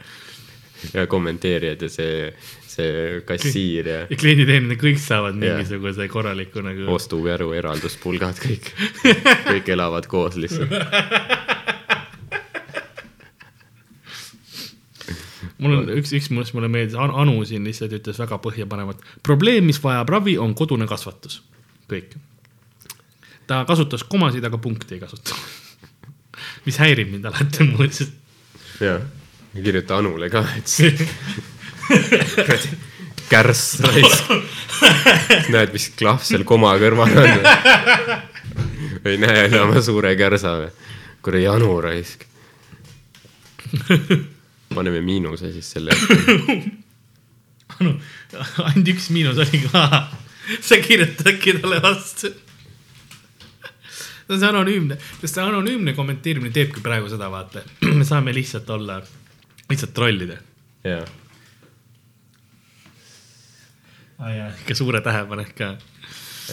[0.94, 2.30] ja kommenteerijad ja see,
[2.68, 6.88] see kassiir ja ja klienditeenindajad kõik saavad mingisuguse korraliku nagu.
[6.96, 8.72] ostukäru eralduspulgad kõik,
[9.52, 10.72] kõik elavad koos lihtsalt.
[15.60, 19.04] Mul on üks, üks, mis mulle meeldis, Anu siin lihtsalt ütles väga põhjapanevat.
[19.24, 21.42] probleem, mis vajab ravi, on kodune kasvatus,
[21.92, 22.16] kõik.
[23.48, 25.36] ta kasutas komasid, aga punkti ei kasuta.
[26.66, 28.12] mis häirib mind alati muuseas.
[28.80, 29.04] jah,
[29.56, 30.68] kirjuta Anule ka, et
[32.36, 32.78] kuradi
[33.30, 34.32] kärss raisk.
[35.54, 37.46] näed, mis klahv seal koma kõrval on.
[39.06, 40.74] ei näe enam suure kärsa või?
[41.26, 42.26] kuradi Anu raisk.
[44.76, 45.92] paneme miinuse siis selle.
[47.80, 47.94] Anu,
[48.66, 49.84] ainult üks miinus oli ka.
[50.66, 52.34] sa kirjutad äkki talle vastu.
[54.30, 57.64] see on see anonüümne, sest see anonüümne kommenteerimine teebki praegu seda, vaata.
[58.00, 59.00] me saame lihtsalt olla,
[59.70, 60.38] lihtsalt trollida.
[60.84, 61.06] jaa,
[64.60, 65.74] ikka suure tähepanek ka.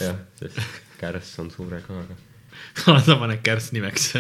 [0.00, 0.61] jah, sest
[1.00, 2.16] kärss on suure K-ga.
[3.07, 4.12] sa paned kärss nimeks.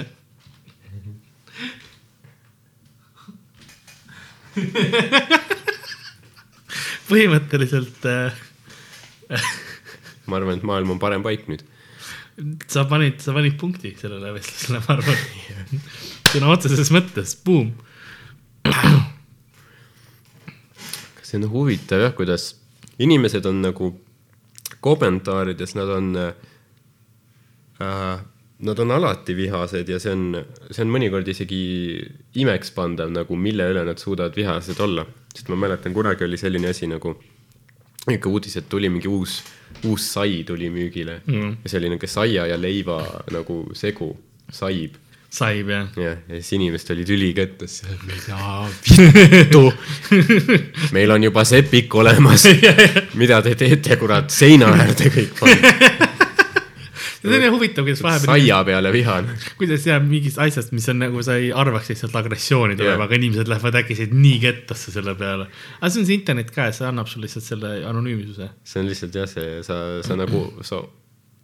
[7.10, 8.44] põhimõtteliselt äh,
[10.28, 11.62] ma arvan, et maailm on parem paik nüüd.
[12.70, 15.18] sa panid, sa panid punkti sellele vestlusele, ma arvan.
[16.32, 17.68] sõna otseses mõttes, buum.
[21.26, 22.42] see on huvitav jah, kuidas
[23.02, 23.86] inimesed on nagu
[24.84, 26.32] kommentaarides, nad on äh,,
[28.58, 30.40] nad on alati vihased ja see on,
[30.70, 31.60] see on mõnikord isegi
[32.40, 35.06] imekspandav nagu, mille üle nad suudavad vihased olla.
[35.34, 37.12] sest ma mäletan, kunagi oli selline asi nagu,
[38.08, 39.42] ikka uudis, et tuli mingi uus,
[39.84, 41.58] uus sai tuli müügile mm.
[41.64, 43.02] ja see oli niisugune saia ja leiva
[43.34, 44.14] nagu segu,
[44.48, 44.96] saib
[45.36, 45.88] saib jah.
[46.00, 47.82] jah, ja siis inimesed olid ülikettas.
[48.06, 49.72] mida vittu,
[50.96, 52.46] meil on juba sepik olemas.
[53.20, 56.12] mida te teete, kurat, seina äärde kõik pannud.
[57.26, 59.38] see on nii huvitav, kuidas vahepeal, saia peale vihane.
[59.60, 63.00] kuidas jääb mingist asjast, mis on nagu sa ei arvaks lihtsalt agressiooni tuleb Jah.
[63.00, 65.48] yeah., aga inimesed lähevad äkki nii kettasse selle peale.
[65.80, 68.52] aga see on see internet ka, see annab sulle lihtsalt selle anonüümsuse.
[68.64, 70.84] see on lihtsalt jah, see, sa, sa nagu, sa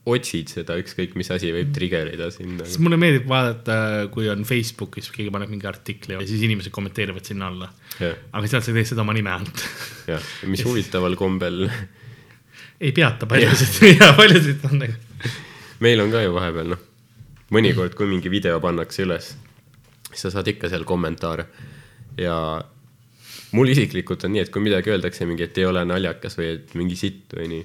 [0.02, 2.80] otsid seda, ükskõik mis asi võib trigerida sind siis.
[2.82, 3.76] mulle meeldib vaadata,
[4.14, 7.68] kui on Facebookis keegi paneb mingi artikli ja siis inimesed kommenteerivad sinna alla.
[8.00, 9.62] jah, aga sealt sa ei tee seda oma nime alt.
[10.10, 11.68] jah, mis huvitaval kombel,
[12.82, 14.98] ei peata paljusid ja paljusid on nagu.
[15.82, 16.82] Meil on ka ju vahepeal noh,
[17.54, 19.32] mõnikord, kui mingi video pannakse üles,
[20.10, 21.46] siis sa saad ikka seal kommentaare.
[22.20, 22.36] ja
[23.56, 26.74] mul isiklikult on nii, et kui midagi öeldakse mingi, et ei ole naljakas või et
[26.78, 27.64] mingi sitt või nii,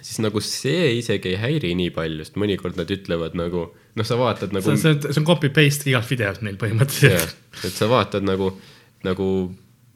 [0.00, 4.18] siis nagu see isegi ei häiri nii palju, sest mõnikord nad ütlevad nagu, noh, sa
[4.20, 7.36] vaatad nagu see on, see on, copy paste igalt videolt neil põhimõtteliselt.
[7.66, 8.52] et sa vaatad nagu,
[9.06, 9.28] nagu,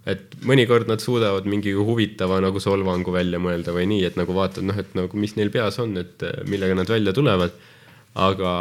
[0.06, 4.66] et mõnikord nad suudavad mingi huvitava nagu solvangu välja mõelda või nii, et nagu vaatad,
[4.68, 7.52] noh, et nagu mis neil peas on, et eh, millega nad välja tulevad.
[8.14, 8.52] aga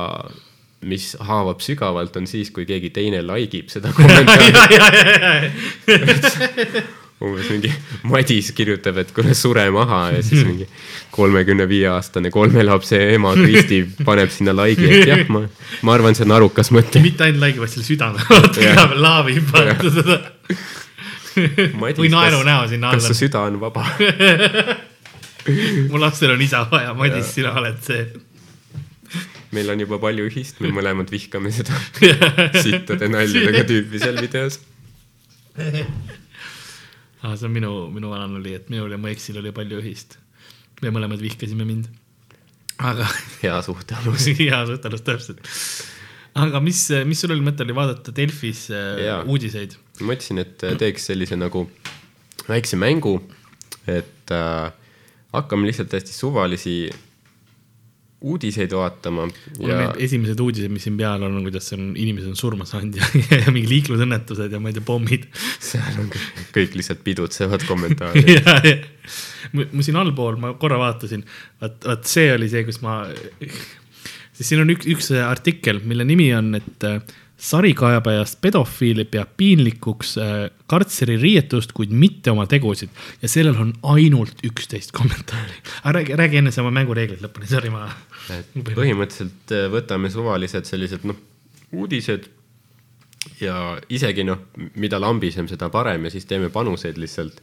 [0.83, 4.79] mis haavab sügavalt, on siis, kui keegi teine like ib seda kommentaari.
[7.23, 7.71] umbes mingi
[8.09, 10.67] Madis kirjutab, et kuule sure maha ja siis mingi
[11.13, 15.45] kolmekümne viie aastane kolme lapse ema Kristi paneb sinna like'i, et jah, ma,
[15.87, 17.03] ma arvan, see on arukas mõte.
[17.03, 18.59] mitte ainult like, vaid selle südame, vaata
[19.53, 20.19] vaata seda.
[21.99, 23.19] või naeru näo sinna kas su alla.
[23.19, 23.85] süda on vaba?
[25.91, 28.03] mu lapsel on isa vaja, Madis, sina oled see.
[29.53, 31.77] meil on juba palju ühist, me mõlemad vihkame seda
[32.65, 34.59] sittade naljadega tüüpi seal videos.
[35.59, 37.35] ah,.
[37.35, 40.17] see on minu, minu vanal oli, et minul ja mu eksil oli palju ühist.
[40.81, 41.91] me mõlemad vihkasime mind.
[42.79, 43.09] aga
[43.43, 44.29] hea suhtealus.
[44.39, 45.43] hea suhtelus täpselt.
[46.39, 49.23] aga mis, mis sul oli mõte oli vaadata Delfis äh, Jaa.
[49.27, 49.75] uudiseid?
[50.01, 51.67] Ma mõtlesin, et teeks sellise nagu
[52.49, 53.17] väikse mängu,
[53.87, 54.71] et äh,
[55.33, 56.77] hakkame lihtsalt täiesti suvalisi
[58.23, 62.29] uudiseid vaatama mul on ja need esimesed uudised, mis siin peal on, kuidas on, inimesed
[62.31, 65.25] on surma saanud ja, ja mingi liiklusõnnetused ja ma ei tea, pommid.
[65.59, 68.23] seal on kõik- kõik lihtsalt pidutsevad kommentaare.
[68.23, 68.77] ja, ja
[69.51, 71.25] ma ma siin allpool, ma korra vaatasin,
[71.61, 73.01] vaat, vaat see oli see, kus ma,
[74.31, 77.01] siis siin on üks, üks artikkel, mille nimi on, et äh,
[77.43, 80.35] sarikaebajast pedofiili peab piinlikuks äh,
[80.71, 85.57] kartseririietust, kuid mitte oma tegusid ja sellel on ainult üksteist kommentaari.
[85.83, 87.89] aga räägi, räägi enne see oma mängureeglid lõpuni, sorry, ma.
[88.55, 91.19] põhimõtteliselt äh, võtame suvalised sellised noh,
[91.75, 92.29] uudised
[93.41, 93.57] ja
[93.91, 94.47] isegi noh,
[94.79, 97.41] mida lambisem, seda parem ja siis teeme panuseid lihtsalt,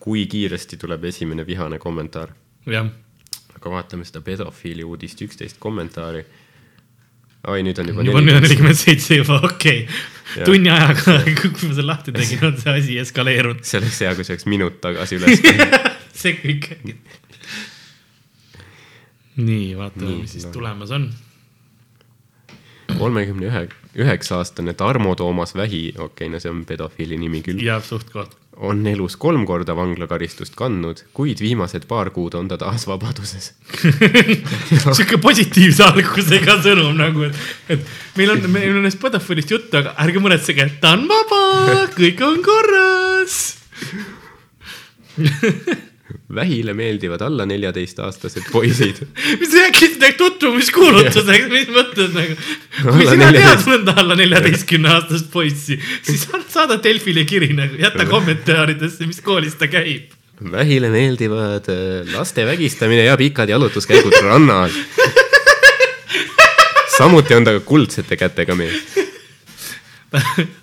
[0.00, 2.34] kui kiiresti tuleb esimene vihane kommentaar.
[2.66, 2.92] jah,
[3.56, 6.24] aga vaatame seda pedofiili uudist, üksteist kommentaari.
[7.48, 10.00] oi, nüüd on juba juba nüüd on nelikümmend seitse juba, okei okay.
[10.36, 10.46] Jah..
[10.46, 13.64] tunni ajaga, kui ma selle lahti tegin, on see asi eskaleerunud.
[13.66, 15.42] see oleks hea, kui see oleks minut tagasi üles
[16.20, 16.94] see ikkagi.
[19.40, 20.54] nii, vaatame, mis siis no.
[20.54, 21.08] tulemas on.
[22.98, 23.64] kolmekümne ühe,
[24.04, 28.12] üheksa aastane Tarmo Toomas Vähi, okei okay,, no see on pedofiili nimi küll, jääb suht
[28.12, 28.36] koht.
[28.60, 33.52] On elus kolm korda vanglakaristust kandnud, kuid viimased paar kuud on ta taas vabaduses.
[34.96, 37.44] sihuke positiivse algusega sõnum nagu, et,
[37.76, 37.80] et
[38.20, 42.42] meil on, meil on neist pedofiilist juttu, aga ärge muretsege, ta on vaba, kõik on
[42.44, 43.38] korras.
[46.34, 49.00] Vähile meeldivad alla neljateistaastased poisid.
[49.40, 54.92] mis äkki teed tutvumiskuulutuseks, mis mõtled nagu, kui Alla sina tead neljateist- mõnda alla neljateistkümne
[54.94, 60.14] aastast poissi, siis saada Delfile kiri nagu, jäta kommentaaridesse, mis koolis ta käib.
[60.40, 64.72] Vähile meeldivad äh, laste vägistamine ja pikad jalutuskäigud rannal.
[66.98, 68.82] samuti on ta kuldsete kätega mees.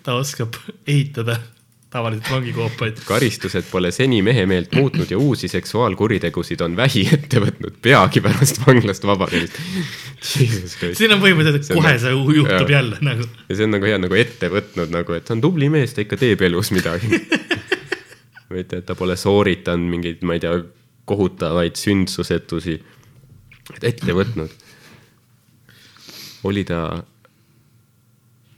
[0.04, 0.58] ta oskab
[0.88, 1.38] ehitada
[1.90, 2.98] tavaliselt vangikoopaid.
[3.08, 8.60] karistused pole seni mehe meelt muutnud ja uusi seksuaalkuritegusid on vähi ette võtnud peagi pärast
[8.66, 9.60] vanglast vabanemist.
[10.28, 12.80] siin on põhimõtteliselt, on kohe nagu- see ju- juhtub jaa.
[12.80, 13.30] jälle nagu.
[13.50, 16.04] ja see on nagu hea nagu ette võtnud nagu, et ta on tubli mees, ta
[16.04, 17.08] ikka teeb elus midagi.
[18.62, 20.60] et, et ta pole sooritanud mingeid, ma ei tea,
[21.08, 22.82] kohutavaid sündsusetusi.
[23.78, 24.52] et ette võtnud.
[26.44, 27.04] oli ta,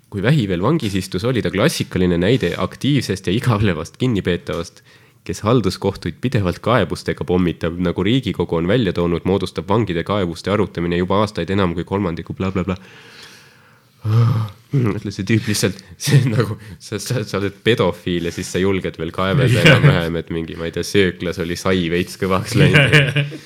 [0.09, 4.81] kui Vähi veel vangis istus, oli ta klassikaline näide aktiivsest ja igavlevast kinnipeetavast,
[5.27, 11.21] kes halduskohtuid pidevalt kaebustega pommitab, nagu Riigikogu on välja toonud, moodustab vangide kaebuste arutamine juba
[11.21, 14.47] aastaid enam kui kolmandiku blablabla bla,.
[14.73, 18.97] ütle see tüüp lihtsalt, see nagu, sa, sa, sa oled pedofiil ja siis sa julged
[19.01, 23.37] veel kaevada enam-vähem, et mingi, ma ei tea, sööklas oli sai veits kõvaks läinud.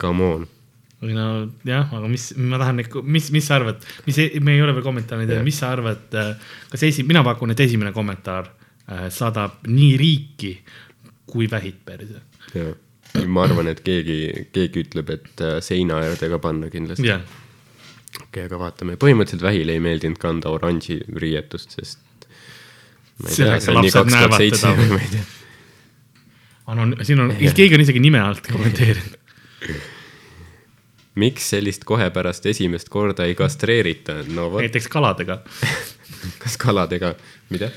[0.00, 0.46] Come on.
[1.04, 1.26] Või no
[1.66, 5.26] jah, aga mis, ma tahan, mis, mis sa arvad, mis, me ei ole veel kommentaare
[5.28, 6.06] teinud, mis sa arvad,
[6.70, 10.54] kas esi-, mina pakun, et esimene kommentaar äh, saadab nii riiki
[11.30, 12.22] kui vähid perse.
[13.30, 17.14] ma arvan, et keegi, keegi ütleb, et äh, seina äärde ka panna kindlasti.
[18.22, 22.28] okei, aga vaatame, põhimõtteliselt Vähile ei meeldinud kanda oranži riietust, sest
[23.18, 24.76] ma ei tea, Selleks see on nii lapsed kaks tuhat näevad seitse teda.
[24.78, 25.26] või ma ei tea.
[26.74, 29.20] anon-, siin on, keegi on isegi nime alt kommenteerinud.
[31.20, 35.40] miks sellist kohe pärast esimest korda ei kastreerita, no vot, näiteks kaladega.
[36.42, 37.14] kas kaladega,
[37.54, 37.70] mida?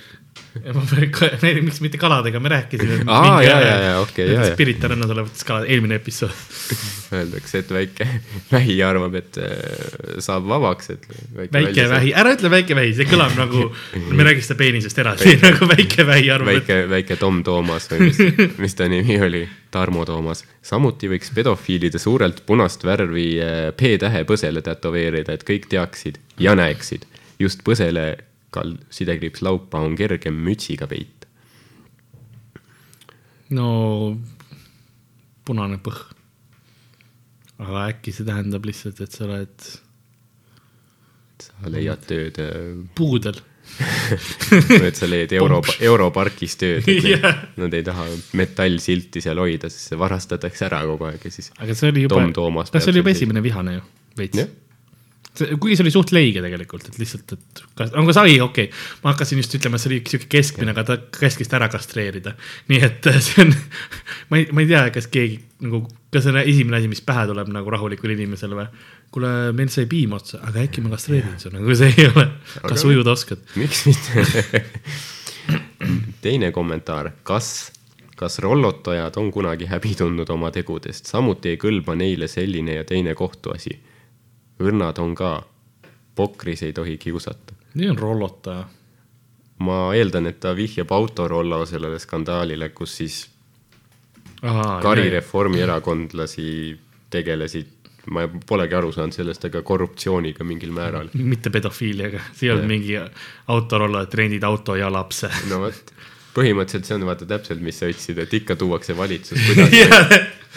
[1.61, 2.99] Miks mitte kaladega me rääkisime.
[3.07, 4.55] Aa, jaa, jaa, jaa, okei, jaa, jaa.
[4.59, 6.33] Pirita rannas olevatest kalad, eelmine episood.
[7.17, 8.07] Öeldakse, et väike
[8.55, 13.37] vähi arvab, et äh, saab vabaks, et väike vähi, ära ütle väike vähi, see kõlab
[13.39, 13.67] nagu,
[14.17, 18.09] me räägime seda peenisest eraldi, nagu väike vähi arvab, et väike, väike Tom Toomas või
[18.09, 18.21] mis,
[18.59, 20.43] mis ta nimi oli, Tarmo Toomas.
[20.65, 27.05] samuti võiks pedofiilide suurelt punast värvi äh, P-tähe põsele tätoveerida, et kõik teaksid ja näeksid.
[27.39, 28.15] just põsele
[28.53, 31.27] kal-, sidekriips laupa on kergem mütsiga peita.
[33.55, 33.67] no
[35.47, 35.99] punane põh.
[37.57, 39.69] aga äkki see tähendab lihtsalt, et sa oled
[41.43, 42.39] sa leiad tööd,
[42.97, 43.39] puudel.
[44.88, 47.41] et sa leiad Euro, Europarkis tööd, et Jah.
[47.60, 48.05] nad, ei taha
[48.39, 52.21] metallsilti seal hoida, sest see varastatakse ära kogu aeg ja siis aga see oli juba
[52.23, 53.83] kas see oli juba esimene vihane ju,
[54.21, 54.39] veits?
[55.38, 58.86] Kuigi see oli suht leige tegelikult, et lihtsalt, et kas, on ka sai, okei okay.,
[59.04, 62.36] ma hakkasin just ütlema, et see oli sihuke keskmine, aga ta käskis ta ära kastreerida.
[62.71, 63.54] nii et äh, see on,
[64.32, 67.28] ma ei, ma ei tea, kas keegi nagu, kas see on esimene asi, mis pähe
[67.30, 68.69] tuleb nagu rahulikule inimesele või?
[69.13, 72.28] kuule, meil sai piim otsa, aga äkki ma kastreerin su, nagu see ei ole,
[72.60, 73.45] kas Aga- ujuda oskad?
[73.56, 74.26] miks mitte?
[76.26, 77.71] teine kommentaar, kas,
[78.15, 83.15] kas rollotajad on kunagi häbi tundnud oma tegudest, samuti ei kõlba neile selline ja teine
[83.15, 83.78] kohtuasi.
[84.63, 85.31] Õrnad on ka,
[86.15, 87.53] pokris ei tohi kiusata.
[87.73, 88.65] nii on rollotaja.
[89.59, 93.23] ma eeldan, et ta vihjab Autorollo sellele skandaalile, kus siis
[94.81, 96.77] kari reformierakondlasi
[97.09, 97.71] tegelesid,
[98.13, 101.09] ma polegi aru saanud sellest, aga korruptsiooniga mingil määral.
[101.13, 102.99] mitte pedofiiliaga, see ei olnud mingi
[103.53, 105.31] autorolla, et rendid auto ja lapse.
[105.49, 105.93] no vot,
[106.37, 109.83] põhimõtteliselt see on vaata täpselt, mis sa ütlesid, et ikka tuuakse valitsus kuidagi,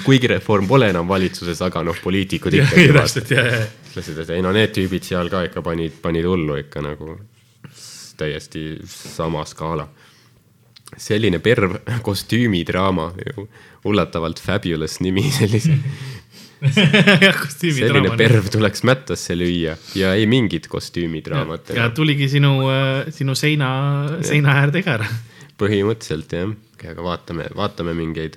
[0.04, 5.06] kuigi Reform pole enam valitsuses, aga noh, poliitikud ikkagi ütlesid, et ei no need tüübid
[5.06, 7.18] seal ka ikka panid, panid hullu ikka nagu
[8.20, 9.88] täiesti sama skaala.
[10.96, 11.76] selline perv
[12.06, 13.12] kostüümidraama,
[13.86, 15.76] ullatavalt fabulous nimi, sellise,
[17.56, 18.16] selline.
[18.18, 22.56] perv tuleks mättasse lüüa ja ei mingit kostüümidraamat ja tuligi sinu,
[23.14, 23.70] sinu seina,
[24.26, 25.08] seina äärde ka ära.
[25.62, 26.52] põhimõtteliselt jah,
[26.90, 28.36] aga vaatame, vaatame mingeid,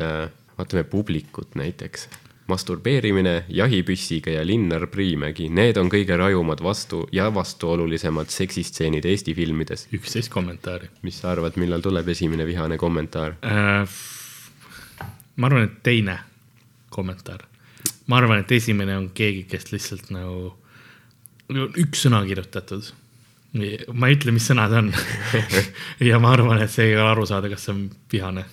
[0.57, 2.09] vaatame publikut näiteks.
[2.47, 9.87] masturbeerimine jahipüssiga ja Linnar Priimägi, need on kõige rajumad vastu ja vastuolulisemad seksistseenid Eesti filmides.
[9.93, 10.89] üksteist kommentaari.
[11.01, 13.35] mis sa arvad, millal tuleb esimene vihane kommentaar?
[15.35, 16.19] ma arvan, et teine
[16.89, 17.45] kommentaar.
[18.07, 20.53] ma arvan, et esimene on keegi, kes lihtsalt nagu,
[21.77, 22.91] üks sõna kirjutatud.
[23.93, 24.93] ma ei ütle, mis sõna see on.
[26.09, 28.45] ja ma arvan, et see ei ole aru saada, kas see on vihane.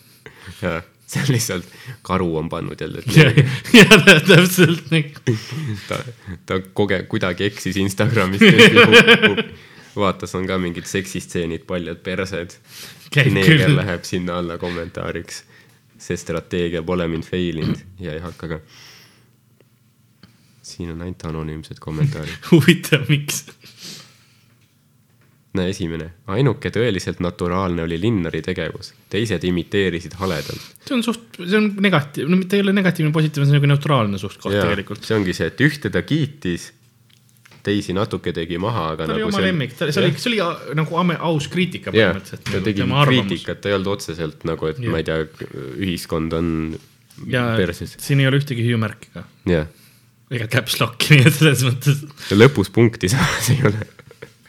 [1.12, 1.66] see on lihtsalt,
[2.06, 3.46] karu on pannud jälle, ja et,
[3.80, 5.36] ja tä- täpselt nagu.
[5.88, 5.98] ta,
[6.46, 8.40] ta koge-, kuidagi eksis Instagramis.
[9.96, 12.54] vaatas, on ka mingid seksistseenid, paljad persed.
[13.34, 15.44] Neeger läheb sinna alla kommentaariks.
[16.00, 18.56] see strateegia pole mind fail inud ja ei hakka ka.
[20.62, 22.38] siin on ainult anonüümsed kommentaarid.
[22.52, 23.42] huvitav, miks?
[25.58, 30.66] esimene, ainuke tõeliselt naturaalne oli Linnari tegevus, teised imiteerisid haledalt.
[30.86, 33.70] see on suht, see on negatiivne, no mitte ei ole negatiivne, positiivne, see on nagu
[33.72, 35.02] neutraalne suht-koht tegelikult.
[35.02, 36.68] see ongi see, et ühte ta kiitis,
[37.66, 40.76] teisi natuke tegi maha, aga ta oli nagu oma lemmik, ta, see oli, see oli
[40.78, 42.46] nagu ame- aus kriitika põhimõtteliselt.
[42.46, 44.94] ta tegi kriitikat, ta ei olnud otseselt nagu, et Jah.
[44.94, 45.26] ma ei tea,
[45.82, 46.54] ühiskond on
[47.26, 49.66] ja perses, siin ei ole ühtegi hüüumärki ka, jah.
[50.30, 53.82] ega caps lock'i, nii et selles mõttes, ja lõpus punkti samas ei ole.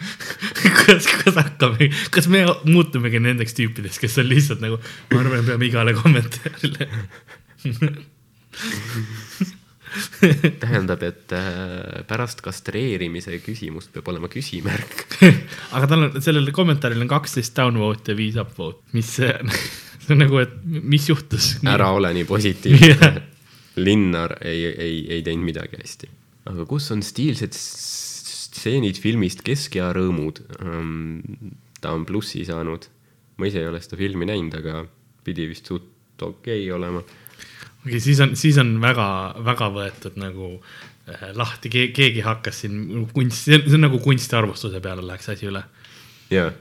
[0.81, 4.79] kas, kas hakkame, kas me muutumegi nendeks tüüpideks, kes on lihtsalt nagu,
[5.13, 6.89] ma arvan, me peame igale kommentaarile.
[10.61, 15.05] tähendab, et äh, pärast kastreerimise küsimust peab olema küsimärk.
[15.75, 19.51] aga tal on, sellel kommentaarile on kaksteist downvote ja viis upvote, mis see on,
[20.23, 21.55] nagu, et mis juhtus.
[21.67, 23.19] ära ole nii positiivne Jah.
[23.81, 26.09] Linnar ei, ei, ei teinud midagi hästi.
[26.51, 27.55] aga kus on stiilsed
[28.51, 30.43] stseenid filmist Keskea rõõmud?
[31.81, 32.85] ta on plussi saanud.
[33.39, 34.83] ma ise ei ole seda filmi näinud, aga
[35.25, 35.87] pidi vist suht
[36.21, 37.01] okei okay olema.
[37.85, 39.07] okei, siis on, siis on väga,
[39.45, 45.31] väga võetud nagu äh, lahti, keegi hakkas siin kunst, see on nagu kunstiarvustuse peale läheks
[45.33, 45.63] asi üle.
[46.33, 46.51] jaa,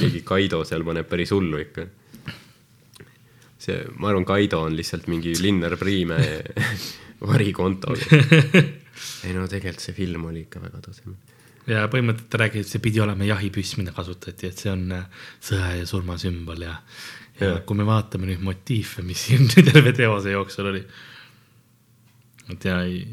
[0.00, 1.86] keegi Kaido seal paneb päris hullu ikka.
[3.58, 6.42] see, ma arvan, Kaido on lihtsalt mingi Linnar Priimäe
[7.30, 7.94] varikonto.
[9.24, 11.18] ei no tegelikult see film oli ikka väga tasemel.
[11.66, 15.28] ja põhimõtteliselt ta rääkis, et see pidi olema jahipüss, mida kasutati, et see on äh,
[15.42, 16.78] sõja ja surma sümbol ja,
[17.40, 17.62] ja Jah.
[17.66, 20.82] kui me vaatame nüüd motiife, mis siin terve teose jooksul oli.
[22.54, 23.04] et ja ei,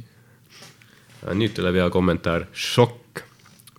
[1.31, 3.23] nüüd tuleb hea kommentaar, šokk.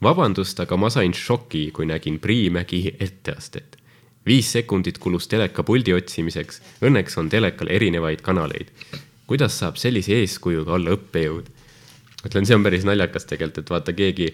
[0.04, 3.78] vabandust, aga ma sain šoki, kui nägin Priimägi etteastet.
[4.26, 8.72] viis sekundit kulus teleka puldi otsimiseks, õnneks on telekal erinevaid kanaleid.
[9.26, 11.50] kuidas saab sellise eeskujuga olla õppejõud?
[12.28, 14.30] Ütlen, see on päris naljakas tegelikult, et vaata keegi,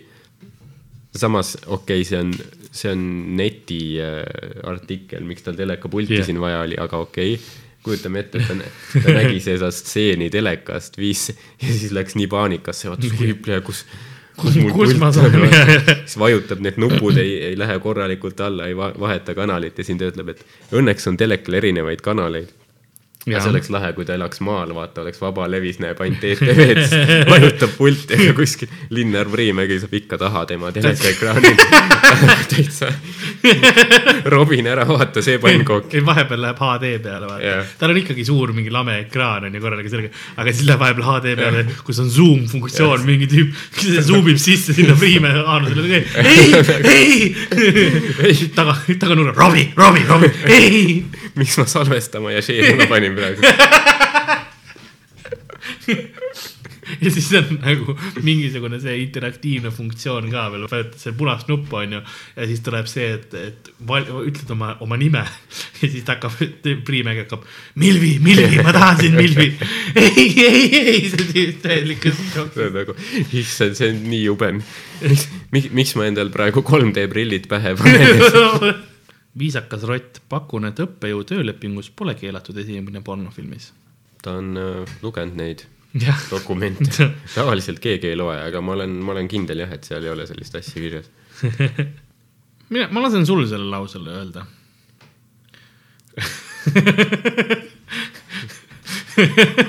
[1.16, 2.34] samas okei okay,, see on,
[2.70, 3.03] see on
[3.38, 4.22] neti äh,
[4.70, 6.28] artikkel, miks tal telekapulti yeah.
[6.28, 8.57] siin vaja oli, aga okei okay kujutame ette, et ta,
[9.05, 11.30] ta nägi seda stseeni telekast, viis
[11.62, 13.84] ja siis läks nii paanikasse, vaata oi, kus,
[14.36, 15.49] kus mul kus ma pult on,
[16.05, 20.01] siis vajutab need nupud, ei, ei lähe korralikult alla, ei va- vaheta kanalit ja siin
[20.01, 22.53] ta ütleb, et õnneks on telekal erinevaid kanaleid.
[23.27, 26.85] Ja ja see oleks lahe, kui ta elaks maal, vaata, oleks vabalevis, näeb ainult ETV-d,
[26.89, 31.61] siis vajutab pulti, aga kuskil Linnar Priimägi saab ikka taha tema telekaekraanil.
[32.51, 32.89] täitsa
[34.33, 35.93] robin ära, vaata see pannkook.
[35.93, 37.71] ei, vahepeal läheb HD peale, vaata yeah..
[37.81, 41.09] tal on ikkagi suur mingi lame ekraan on ju korraga sellega, aga siis läheb vahepeal
[41.11, 46.05] HD peale, kus on zoom funktsioon, mingi tüüp, kes zoom ib sisse sinna Priime haanusele,
[46.25, 46.53] ei,
[46.97, 51.20] ei, taga, taganurga, Robbie, Robbie, Robbie, ei.
[51.39, 53.43] Miks ma salvestama ja share'ima panin praegu?
[57.01, 62.01] ja siis on nagu mingisugune see interaktiivne funktsioon ka veel, vajutad selle punast nuppu, onju.
[62.37, 65.22] ja siis tuleb see, et, et val, ütled oma, oma nime
[65.81, 66.37] ja siis ta hakkab,
[66.87, 67.47] Priimägi hakkab,
[67.81, 69.49] Milvi, Milvi, ma tahan sind, Milvi.
[70.05, 72.20] ei, ei, ei, see tüüp täielikult.
[72.55, 72.97] see on nagu,
[73.31, 74.53] issand, see on nii jube.
[75.01, 78.87] miks, miks, miks ma endal praegu 3D prillid pähe panen?
[79.39, 83.72] Viisakas rott, pakun, et õppejõu töölepingus pole keelatud esinemine pornofilmis.
[84.22, 85.64] ta on äh, lugenud neid
[85.95, 90.05] jah, dokumente, tavaliselt keegi ei loe, aga ma olen, ma olen kindel jah, et seal
[90.05, 91.11] ei ole sellist asja kirjas.
[92.74, 94.47] mina, ma lasen sul selle lausele öelda.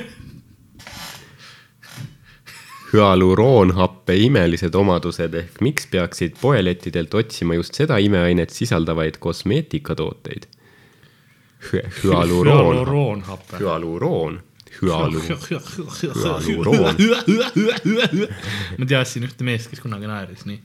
[2.91, 10.43] hüaluroonhappe imelised omadused ehk miks peaksid poelettidelt otsima just seda imeainet sisaldavaid kosmeetikatooteid?
[12.03, 13.57] hüaluroon, hüaluroonhappe.
[13.61, 14.39] hüaluroon,
[14.81, 15.21] hüalu,
[18.79, 20.59] ma teadsin ühte meest, kes kunagi naeris nii.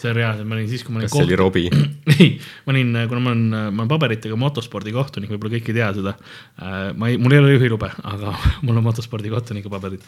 [0.00, 1.68] See on reaalselt, ma olin siis, kui ma olin kas see oli Robbie?
[2.16, 2.28] ei,
[2.66, 6.12] ma olin, kuna ma olen, ma olen paberitega motospordikohtunik, võib-olla kõik ei tea seda.
[6.98, 8.28] ma ei, mul ei ole juhiluba, aga
[8.66, 10.02] mul on motospordikohtuniku paberid.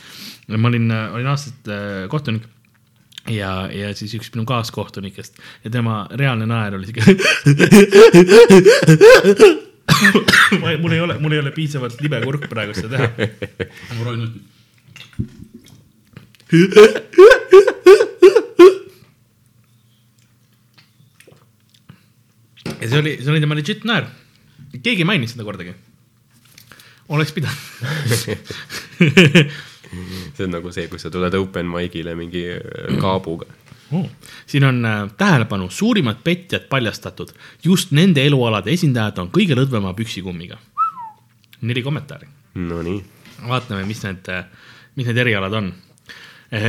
[0.57, 1.79] ma olin, olin aastaid äh,
[2.13, 2.45] kohtunik
[3.33, 5.33] ja, ja siis üks minu kaaskohtunikest
[5.65, 7.03] ja tema reaalne naer oli siuke.
[10.83, 13.09] mul ei ole, mul ei ole piisavalt libe kurk praegu seda teha.
[13.91, 14.35] ma proovin nüüd.
[22.81, 24.09] ja see oli, see oli tema legit naer.
[24.83, 25.75] keegi ei maininud seda kordagi.
[27.09, 27.57] oleks pidanud.
[30.37, 33.49] see on nagu see, kui sa tuled open mic'ile mingi äh, kaabuga.
[33.93, 34.09] oh..
[34.47, 37.33] siin on äh, tähelepanu, suurimad petjad paljastatud.
[37.65, 40.59] just nende elualade esindajad on kõige lõdvema püksikummiga.
[41.63, 42.29] neli kommentaari.
[42.57, 43.01] Nonii,
[43.49, 44.31] vaatame, mis need,
[44.97, 45.75] mis need erialad on.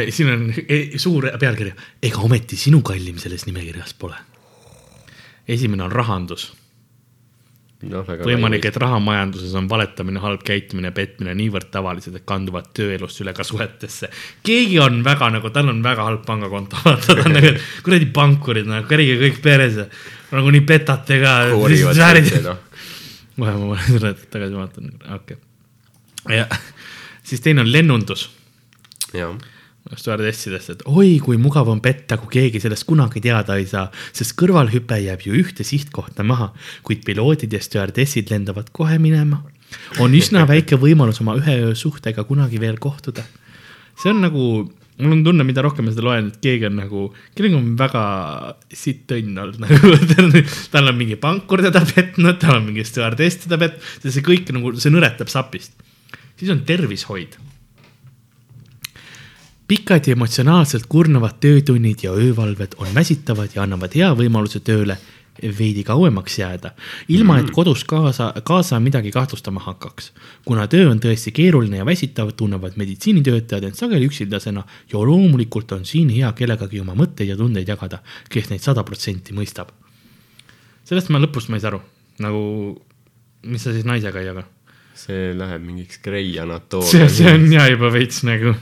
[0.10, 1.72] siin on eh, suur pealkiri,
[2.04, 4.18] ega ometi sinu kallim selles nimekirjas pole.
[5.48, 6.52] Esimene on rahandus
[7.82, 13.34] väga võimalik, et rahamajanduses on valetamine, halb käitumine, petmine niivõrd tavalised, et kanduvad tööelust üle
[13.38, 14.10] ka suhetesse.
[14.44, 17.52] keegi on väga nagu, tal on väga halb pangakonto, vaata ta on nagu
[17.86, 19.86] kuradi pankurid nagu, kerige kõik peres ja
[20.32, 21.36] nagu nii petate ka.
[22.48, 22.64] noh.
[23.38, 26.38] kohe ma selle tagasi vaatan, okei okay..
[26.40, 26.48] ja
[27.22, 28.26] siis teine on lennundus
[29.14, 29.36] jah,
[29.96, 34.36] stjuardessidest, et oi, kui mugav on petta, kui keegi sellest kunagi teada ei saa, sest
[34.40, 36.50] kõrvalhüpe jääb ju ühte sihtkohta maha,
[36.88, 39.44] kuid piloodid ja stjuardessid lendavad kohe minema.
[40.00, 43.24] on üsna väike võimalus oma ühe öö suhtega kunagi veel kohtuda.
[43.96, 44.44] see on nagu,
[44.98, 48.04] mul on tunne, mida rohkem ma seda loen, et keegi on nagu, kellelgi on väga
[48.74, 53.60] sitt õnn olnud nagu, tal on mingi pankur teda petnud, tal on mingi stjuardess teda
[53.64, 55.80] petnud, see kõik nagu, see nõretab sapist.
[56.36, 57.40] siis on tervishoid
[59.68, 64.98] pikad ja emotsionaalselt kurnavad töötunnid ja öövalved on väsitavad ja annavad hea võimaluse tööle
[65.60, 66.72] veidi kauemaks jääda,
[67.14, 70.12] ilma et kodus kaasa, kaasa midagi kahtlustama hakkaks.
[70.46, 74.64] kuna töö on tõesti keeruline ja väsitav, tunnevad meditsiinitöötajad end sageli üksildasena
[74.94, 79.34] ja loomulikult on siin hea kellegagi oma mõtteid ja tundeid jagada, kes neid sada protsenti
[79.34, 79.70] mõistab.
[80.84, 81.82] sellest ma lõpust ma ei saa aru,
[82.20, 82.82] nagu,
[83.44, 84.48] mis sa siis naisega ei jaga?
[84.96, 87.18] see läheb mingiks Grey see, anatoomiaks.
[87.18, 88.56] see on ja juba veits nagu.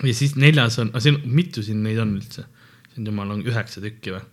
[0.00, 2.46] Ja siis neljas on, siin, mitu siin neid on üldse?
[2.92, 4.24] siin jumal on üheksa tükki või?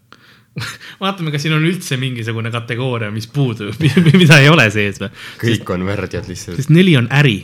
[1.03, 3.77] vaatame, kas siin on üldse mingisugune kategooria, mis puudub,
[4.21, 5.11] mida ei ole sees või?
[5.43, 6.59] kõik on värdjad lihtsalt.
[6.59, 7.43] sest neli on äri.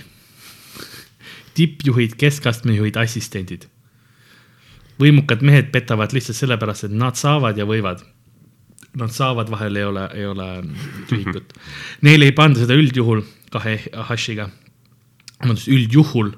[1.55, 3.69] tippjuhid, keskastme juhid, assistendid.
[4.99, 8.03] võimukad mehed petavad lihtsalt sellepärast, et nad saavad ja võivad.
[8.95, 10.49] nad saavad, vahel ei ole, ei ole
[11.09, 11.55] tühikut.
[12.05, 14.49] Neile ei panda seda üldjuhul kahe hashiga,
[15.41, 16.31] vabandust, üldjuhul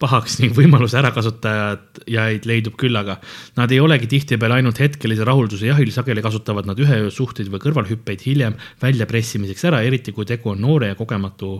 [0.00, 3.18] pahaks ning võimaluse ärakasutajaid leidub küllaga.
[3.58, 7.62] Nad ei olegi tihtipeale ainult hetkelise rahulduse jahil, sageli kasutavad nad ühe öö suhteid või
[7.64, 11.58] kõrvalhüppeid hiljem väljapressimiseks ära, eriti kui tegu on noore ja kogematu,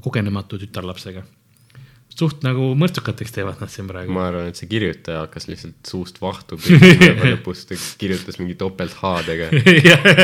[0.00, 1.24] kogenematu tütarlapsega.
[2.14, 4.12] suht nagu mõrtsukateks teevad nad siin praegu.
[4.14, 9.50] ma arvan, et see kirjutaja hakkas lihtsalt suust vahtu lõpus ta kirjutas mingi topelt H-dega.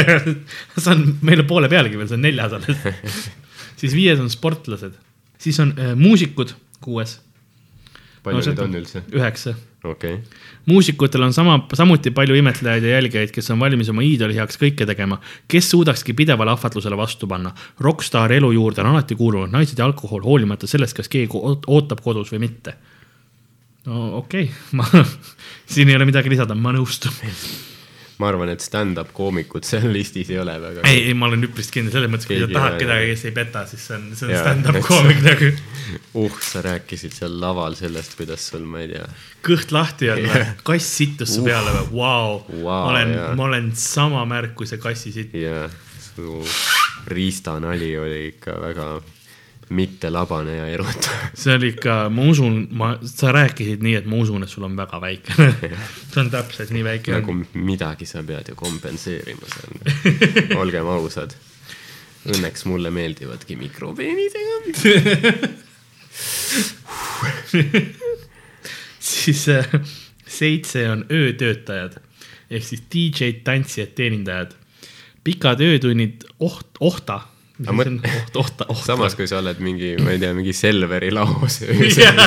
[0.83, 2.85] see on meile poole pealegi veel, see on neljas alles.
[3.81, 4.95] siis viies on sportlased,
[5.41, 7.19] siis on äh, muusikud, kuues,
[8.25, 9.03] palju No neid on üldse?
[9.17, 9.55] üheksa.
[9.85, 10.19] okei,
[10.69, 14.87] muusikutel on sama, samuti palju imetlejaid ja jälgijaid, kes on valmis oma iidoli heaks kõike
[14.87, 15.21] tegema.
[15.49, 17.55] kes suudakski pidevale ahvatlusele vastu panna?
[17.81, 22.05] rokkstaari elu juurde on alati kuulunud naised ja alkohol, hoolimata sellest, kas keegi oot- ootab
[22.05, 22.77] kodus või mitte.
[23.87, 24.87] no okei okay., ma,
[25.73, 27.17] siin ei ole midagi lisada, ma nõustun.
[28.21, 30.85] ma arvan, et stand-up koomikud seal listis ei ole väga.
[30.89, 33.65] ei, ei, ma olen üpris kindel selles mõttes, kui sa tahad kedagi, kes ei peta,
[33.71, 35.53] siis see on, see on stand-up koomik nagu.
[36.21, 39.07] uh, sa rääkisid seal laval sellest, kuidas sul, ma ei tea,
[39.47, 40.43] kõht lahti on või,
[40.73, 42.35] kass sittus su peale või, vau.
[42.51, 45.39] Vau, ma olen jaa., ma olen sama märk kui see kassi sitt.
[45.41, 45.65] ja
[46.11, 46.43] su
[47.11, 48.91] riistanali oli ikka väga
[49.71, 51.15] mittelabane ja erutav.
[51.43, 54.77] see oli ikka, ma usun, ma, sa rääkisid nii, et ma usun, et sul on
[54.79, 55.37] väga väike.
[56.11, 59.73] see on täpselt nii väike nagu midagi sa pead ju kompenseerima seal,
[60.63, 61.37] olgem ausad.
[62.31, 64.55] Õnneks mulle meeldivadki mikropeenisega.
[69.01, 69.67] siis äh,
[70.29, 71.97] seitse on öötöötajad
[72.51, 74.57] ehk siis DJ-d, tantsijad, teenindajad.
[75.25, 77.21] pikad öötunnid, oht, ohta.
[77.61, 78.87] Mõt- oht, ohta, ohta.
[78.87, 82.23] samas, kui sa oled mingi, ma ei tea, mingi Selveri laos öösel,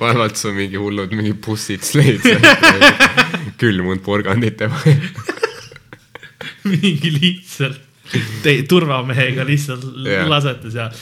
[0.00, 2.20] vaevalt sul mingi hullud mingi bussid sleid
[3.60, 5.08] külmunud porgandite vahel.
[6.72, 7.80] mingi lihtsalt
[8.42, 10.28] te, turvamehega lihtsalt yeah.
[10.28, 10.92] lasete seal.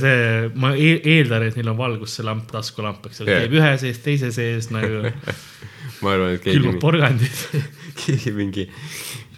[0.00, 4.00] see, ma e- eeldan, et neil on valguslamp, taskulamp, eks ole yeah., käib ühe sees,
[4.04, 5.04] teise sees nagu
[6.02, 7.42] ma arvan, et keegi külmab, porgandid.
[8.02, 8.66] keegi mingi,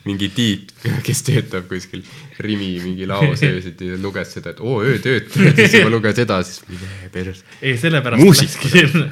[0.09, 0.73] mingi Tiit,
[1.07, 2.03] kes töötab kuskil
[2.43, 6.57] Rimi mingi laos öösiti ja luges seda, et oo öötöötajad ja siis juba luges edasi,
[6.57, 7.47] siis mine perse.
[7.63, 9.07] ei, sellepärast sinna.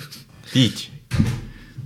[0.53, 0.89] DJ,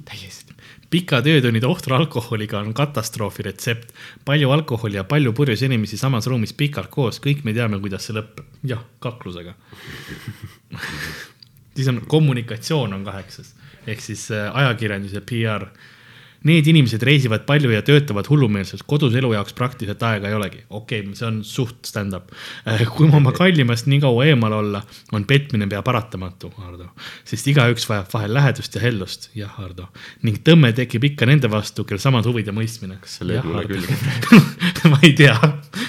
[0.09, 0.57] täiesti.
[0.91, 3.95] pikad öötunnid ohtra alkoholiga on katastroofi retsept.
[4.25, 8.17] palju alkoholi ja palju purjus inimesi samas ruumis pikalt koos, kõik me teame, kuidas see
[8.17, 8.45] lõpeb.
[8.63, 9.57] jah, kaklusega.
[11.77, 13.55] siis on kommunikatsioon on kaheksas
[13.87, 15.67] ehk siis äh, ajakirjandus ja PR.
[16.49, 20.63] Need inimesed reisivad palju ja töötavad hullumeelselt, kodus elu jaoks praktiliselt aega ei olegi.
[20.71, 22.31] okei okay,, see on suht stand-up.
[22.97, 24.81] kui oma kallimast nii kaua eemal olla,
[25.13, 26.89] on petmine pea paratamatu, Hardo.
[27.29, 29.91] sest igaüks vajab vahel lähedust ja hellust, jah, Hardo.
[30.23, 32.97] ning tõmme tekib ikka nende vastu, kel samad huvid ja mõistmine.
[33.03, 34.89] kas sa lööd mulle külge?
[34.95, 35.37] ma ei tea,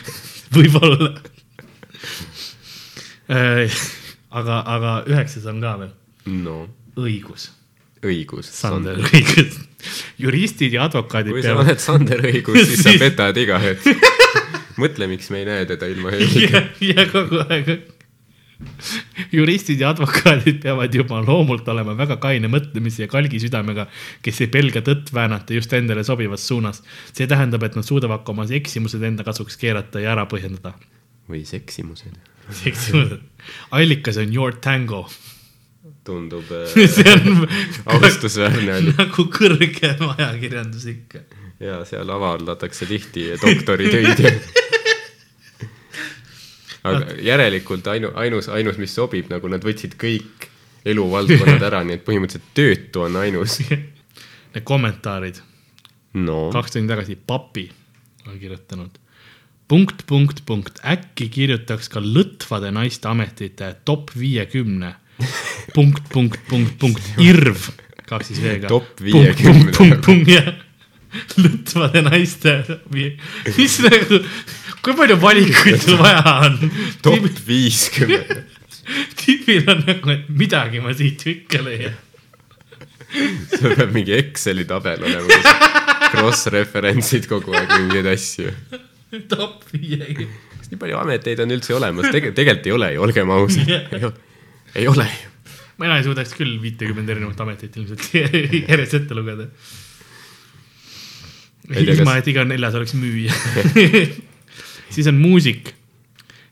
[0.58, 1.14] võib-olla.
[3.32, 6.66] aga, aga üheksas on ka veel no
[7.00, 7.50] õigus,
[8.06, 9.58] õigus, Sander õigus.
[10.22, 13.88] juristid ja advokaadid kui sa peavad, oled Sander õigus, siis sa petad iga hetk.
[14.82, 16.64] mõtle, miks me ei näe teda ilma heldiga.
[16.92, 17.74] ja, kogu aeg.
[19.34, 23.88] juristid ja advokaadid peavad juba loomult olema väga kaine mõtlemise ja kalgi südamega,
[24.22, 26.84] kes ei pelga tõtt väänata just endale sobivas suunas.
[27.14, 30.74] see tähendab, et nad suudavad ka oma eksimused enda kasuks keerata ja ära põhjendada.
[31.30, 32.18] või seksimused.
[32.66, 33.22] eksimused,
[33.72, 35.08] allikas on Your Tango,
[36.08, 37.46] tundub äh, see on
[37.86, 38.96] austusväärne oli.
[38.98, 41.26] nagu kõrgem ajakirjandus ikka.
[41.60, 44.26] ja seal avaldatakse tihti doktoritöid
[46.84, 50.48] aga järelikult ainu-, ainus, ainus, mis sobib, nagu nad võtsid kõik
[50.88, 53.60] eluvaldkonnad ära, nii et põhimõtteliselt töötu on ainus.
[54.52, 55.38] Need kommentaarid,
[56.26, 57.70] no kaks tundi tagasi, papi
[58.28, 58.98] on kirjutanud.
[59.72, 64.96] punkt, punkt, punkt, äkki kirjutaks ka lõtvade naiste ametite top viiekümne.
[65.76, 67.70] punkt, punkt, punkt, punkt, irv,
[68.10, 68.72] kaks siis V-ga.
[68.72, 69.72] Top 50.
[69.78, 70.52] punkt, punkt, jah.
[71.42, 72.54] lõtvade naiste,
[72.94, 74.22] mis nagu,
[74.80, 76.56] kui palju valikuid sul vaja on?
[77.04, 78.46] top viiskümmend.
[79.20, 81.98] tüübil on nagu, et midagi ma siit ikka leian.
[83.52, 85.52] sul peab mingi Exceli tabel olema, kus
[86.12, 88.56] cross-reference'id kogu aeg mingeid asju.
[89.32, 90.32] top viiekümne.
[90.58, 92.08] kas nii palju ameteid on üldse olemas?
[92.14, 94.12] Tege-, tegelikult ei ole ju, olgem ausad Jah..
[94.76, 95.30] Ei ole ju.
[95.82, 98.10] mina ei suudaks küll viitekümmet erinevat ametit ilmselt
[98.72, 99.48] järjest ette lugeda.
[101.72, 103.34] Ilma, kas- et iga neljas oleks müüja.
[104.94, 105.74] siis on muusik.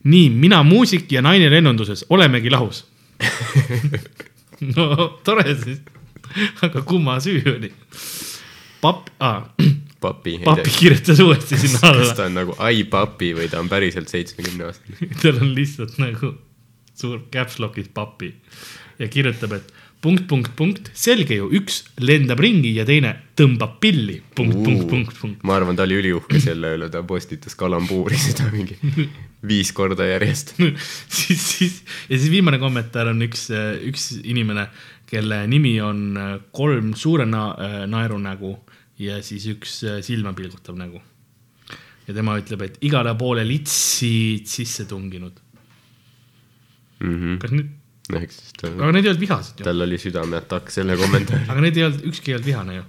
[0.03, 2.86] nii, mina muusik ja naine lennunduses, olemegi lahus.
[4.76, 5.82] no tore siis,
[6.63, 7.72] aga kumma süü oli?
[8.80, 9.43] papp ah,,
[9.99, 10.38] papi.
[10.45, 14.07] papi kirjutas uuesti sinna kas alla, ta on nagu ai papi või ta on päriselt
[14.11, 15.09] seitsmekümne aastane?
[15.20, 16.32] tal on lihtsalt nagu
[16.99, 18.33] suur caps lock'is papi
[18.99, 24.19] ja kirjutab, et punkt, punkt, punkt, selge ju, üks lendab ringi ja teine tõmbab pilli,
[24.35, 25.41] punkt, punkt, punkt, punkt.
[25.43, 28.79] ma arvan, ta oli üliuhke selle üle, ta postitas kalambuuri seda mingi
[29.49, 30.55] viis korda järjest.
[31.19, 31.75] siis, siis
[32.09, 33.47] ja siis viimane kommentaar on üks,
[33.87, 34.67] üks inimene,
[35.09, 38.53] kelle nimi on äh, kolm suure na äh, naerunägu
[39.01, 41.01] ja siis üks äh, silma pilgutav nägu.
[42.07, 45.39] ja tema ütleb, et igale poole litsid sisse tunginud.
[46.99, 47.71] Kas nüüd,
[48.19, 51.47] eks siis ta, aga need ei olnud vihased ju, tal oli südameatakk selle kommentaari.
[51.53, 52.85] aga need ei olnud, ükski ei olnud vihane ju.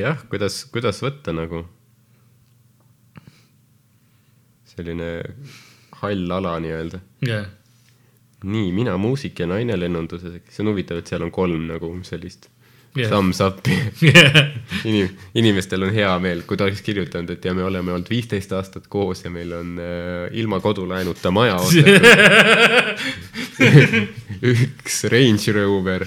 [0.00, 1.64] jah, kuidas, kuidas võtta nagu
[4.72, 5.10] selline
[6.00, 7.02] hall ala nii-öelda.
[7.28, 7.50] jah,
[8.44, 12.48] nii, mina muusik ja naine lennunduses, see on huvitav, et seal on kolm nagu sellist
[12.92, 13.08] Jah.
[13.08, 13.72] thumbs up'i
[14.88, 18.52] Inim-, inimestel on hea meel, kui ta oleks kirjutanud, et ja me oleme olnud viisteist
[18.52, 22.04] aastat koos ja meil on äh, ilma kodulaenuta maja ostetud.
[24.52, 26.04] üks Range Rover,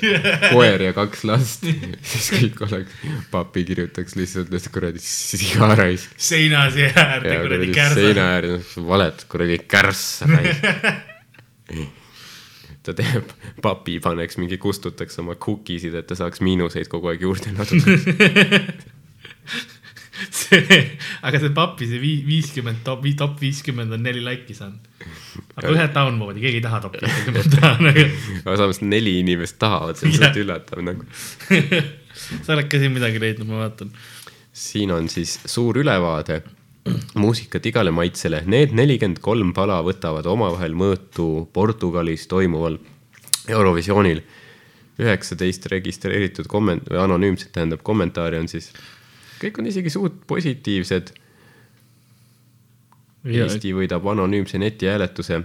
[0.51, 1.65] koer ja kaks last,
[2.05, 3.01] siis kõik oleks,
[3.33, 6.13] papi kirjutaks lihtsalt, et kuradi sigaraisk.
[6.21, 7.99] seina äärde ja kuradi kuradi kärsa.
[7.99, 10.65] seina ääres valet kuradi kärssa raisk.
[12.85, 13.31] ta teeb,
[13.63, 17.95] papi paneks mingi, kustutaks oma cookie'sid, et ta saaks miinuseid kogu aeg juurde laduda.
[20.31, 20.79] see,
[21.27, 24.91] aga see papi, see vii- viiskümmend top, top viiskümmend on neli laiki saanud.
[25.59, 28.05] aga ühe downvote'i, keegi ei taha top viiskümmend taha nagu.
[28.41, 31.07] aga samas neli inimest tahavad, see on suht üllatav nagu.
[32.45, 33.91] sa oled ka siin midagi leidnud, ma vaatan.
[34.55, 36.41] siin on siis suur ülevaade
[37.15, 38.43] muusikat igale maitsele.
[38.45, 42.79] Need nelikümmend kolm pala võtavad omavahel mõõtu Portugalis toimuval
[43.49, 44.23] Eurovisioonil.
[44.95, 48.69] üheksateist registreeritud komment- või anonüümset tähendab kommentaari on siis,
[49.41, 51.11] kõik on isegi suht positiivsed.
[53.25, 55.41] Eesti võidab anonüümse netihääletuse.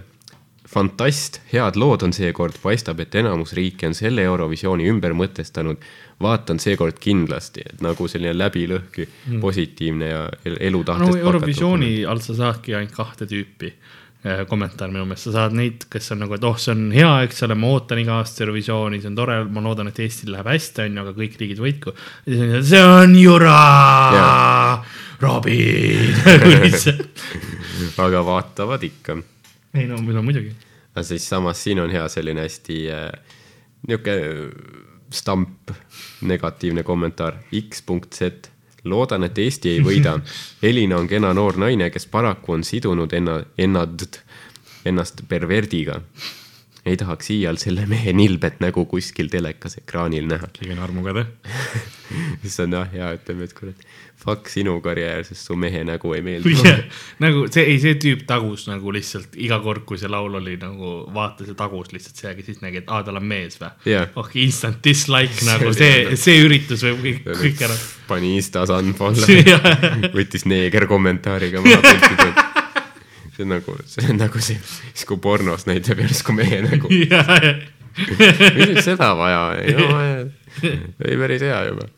[0.69, 5.81] fantast, head lood on seekord, paistab, et enamus riike on selle Eurovisiooni ümber mõtestanud.
[6.21, 9.39] vaatan seekord kindlasti, et nagu selline läbilõhki mm.
[9.41, 15.07] positiivne ja el- elutahtest no Eurovisiooni alt sa saadki ainult kahte tüüpi eh, kommentaare minu
[15.09, 17.73] meelest, sa saad neid, kes on nagu, et oh, see on hea, eks ole, ma
[17.73, 21.07] ootan iga aasta Eurovisiooni, see on tore, ma loodan, et Eestil läheb hästi, on ju,
[21.07, 21.97] aga kõik riigid võitku.
[22.29, 23.57] see on jura
[25.25, 26.13] Robin,
[28.05, 29.23] aga vaatavad ikka.
[29.73, 30.53] Ei no, no muidugi.
[30.93, 33.11] aga siis samas siin on hea selline hästi äh,
[33.87, 35.71] niisugune stamp,
[36.21, 38.49] negatiivne kommentaar, X.Z.
[38.83, 40.17] loodan, et Eesti ei võida.
[40.69, 44.21] Elina on kena noor naine, kes paraku on sidunud enna, ennad,
[44.85, 46.01] ennast perverdiga.
[46.85, 50.47] ei tahaks iial selle mehe nilbet nägu kuskil telekas ekraanil näha.
[50.53, 51.25] keegi on armukade.
[52.41, 53.83] siis on jah hea, ütleme, et kurat,
[54.21, 56.53] fuck sinu karjäär, sest su mehe nägu ei meeldi.
[57.23, 60.93] nagu see, ei see tüüp tagus nagu lihtsalt iga kord, kui see laul oli nagu
[61.13, 64.07] vaatas ja tagus lihtsalt see, siis nägi, et aa, tal on mees või Jah.
[64.19, 67.77] oh, instant dislike See nagu see jälle-, see üritus võib kõik, kõik ära.
[68.07, 69.27] pani Instas unfollow,
[70.17, 72.41] võttis neeger kommentaariga maha piltidelt.
[73.35, 74.61] see on nagu, see on nagu see,
[74.93, 76.91] siis kui pornos näitab järsku mehe nägu.
[77.97, 81.89] mis nüüd seda vaja on, no ei päris hea juba.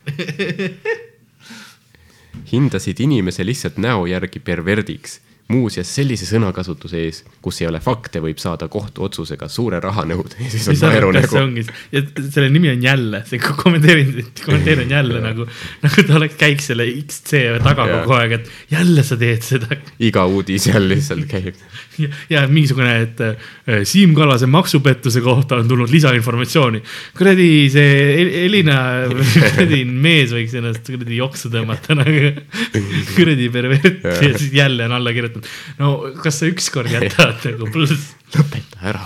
[2.52, 5.20] Hindasid inimese lihtsalt näo järgi perverdiks.
[5.52, 10.38] muuseas, sellise sõnakasutuse ees, kus ei ole fakte, võib saada kohtuotsusega suure rahanõude.
[10.40, 11.36] ja siis on see naerunägu.
[11.36, 12.00] ongi, ja
[12.32, 15.44] selle nimi on jälle, see kommenteerin, kommenteerin jälle nagu,
[15.84, 18.00] nagu ta oleks, käiks selle XC taga Jaa.
[18.00, 19.76] kogu aeg, et jälle sa teed seda.
[20.00, 21.60] iga uudis seal lihtsalt käib.
[22.00, 26.80] ja, ja mingisugune, et äh, Siim Kallase maksupettuse kohta on tulnud lisainformatsiooni.
[27.18, 28.78] kuradi see El- Elina,
[29.12, 32.32] kuradi mees võiks ennast kuradi joksu tõmmata nagu
[33.18, 35.43] kuradi pervert ja siis jälle on alla kirjutanud.
[35.78, 35.90] No
[36.22, 39.04] kas sa ükskord jätad nagu pluss, lõpeta ära.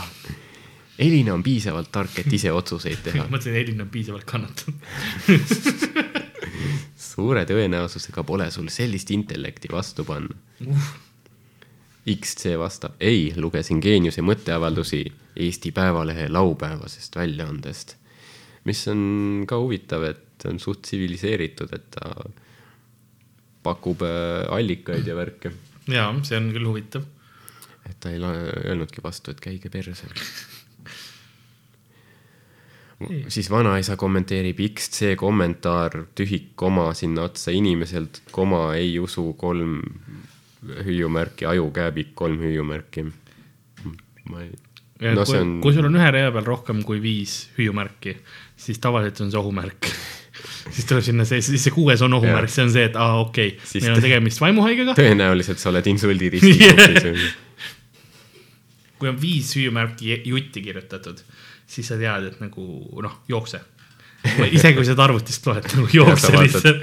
[0.98, 3.26] Elina on piisavalt tark, et ise otsuseid teha.
[3.32, 4.78] mõtlesin, et Elina on piisavalt kannatanud.
[7.08, 10.34] suure tõenäosusega pole sul sellist intellekti vastu panna.
[12.08, 15.02] XC vastab, ei, lugesin geeniuse mõtteavaldusi
[15.38, 17.96] Eesti Päevalehe laupäevasest väljaandest.
[18.64, 22.10] mis on ka huvitav, et on suht tsiviliseeritud, et ta
[23.62, 25.52] pakub äh, allikaid ja värke.
[25.88, 27.06] Ja see on küll huvitav.
[27.88, 30.08] et ta ei öelnudki vastu, et käige perse.
[33.28, 39.80] siis vanaisa kommenteerib XC kommentaar, tühik koma sinna otsa inimeselt, koma ei usu kolm
[40.84, 43.06] hüüumärki, ajukääbik kolm hüüumärki.
[44.28, 44.50] ma ei,
[45.14, 48.18] no kui, on, kui sul on ühe rea peal rohkem kui viis hüüumärki,
[48.58, 49.92] siis tavaliselt on see ohumärk.
[50.68, 53.26] Siis tuleb sinna see, siis see kuues on ohumärk, see on see, et aa ah,
[53.26, 53.82] okei okay.
[53.82, 54.96] Meil on tegemist vaimuhaigega.
[54.98, 57.36] tõenäoliselt sa oled insuldiriskis
[58.98, 61.20] kui on viis hüüumärki jutti kirjutatud,
[61.68, 62.64] siis sa tead, et nagu
[63.04, 63.60] noh, jookse.
[64.50, 66.80] isegi kui sa seda arvutist loed, nagu jookse lihtsalt.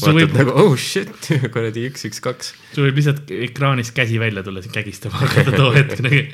[0.00, 2.54] vaatad võib, nagu oh shit, kuradi üks, üks, kaks.
[2.74, 6.24] sul võib lihtsalt ekraanist käsi välja tulla, siis kägistama hakata too hetk nagu.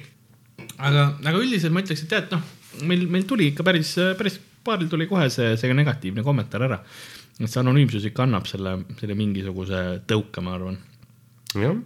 [0.78, 2.44] aga, aga üldiselt ma ütleks, et tead, noh,
[2.88, 6.82] meil, meil tuli ikka päris, päris paaril tuli kohe see, see negatiivne kommentaar ära.
[7.38, 10.78] et see anonüümsus ikka annab selle, selle mingisuguse tõuke, ma arvan
[11.56, 11.76] jah,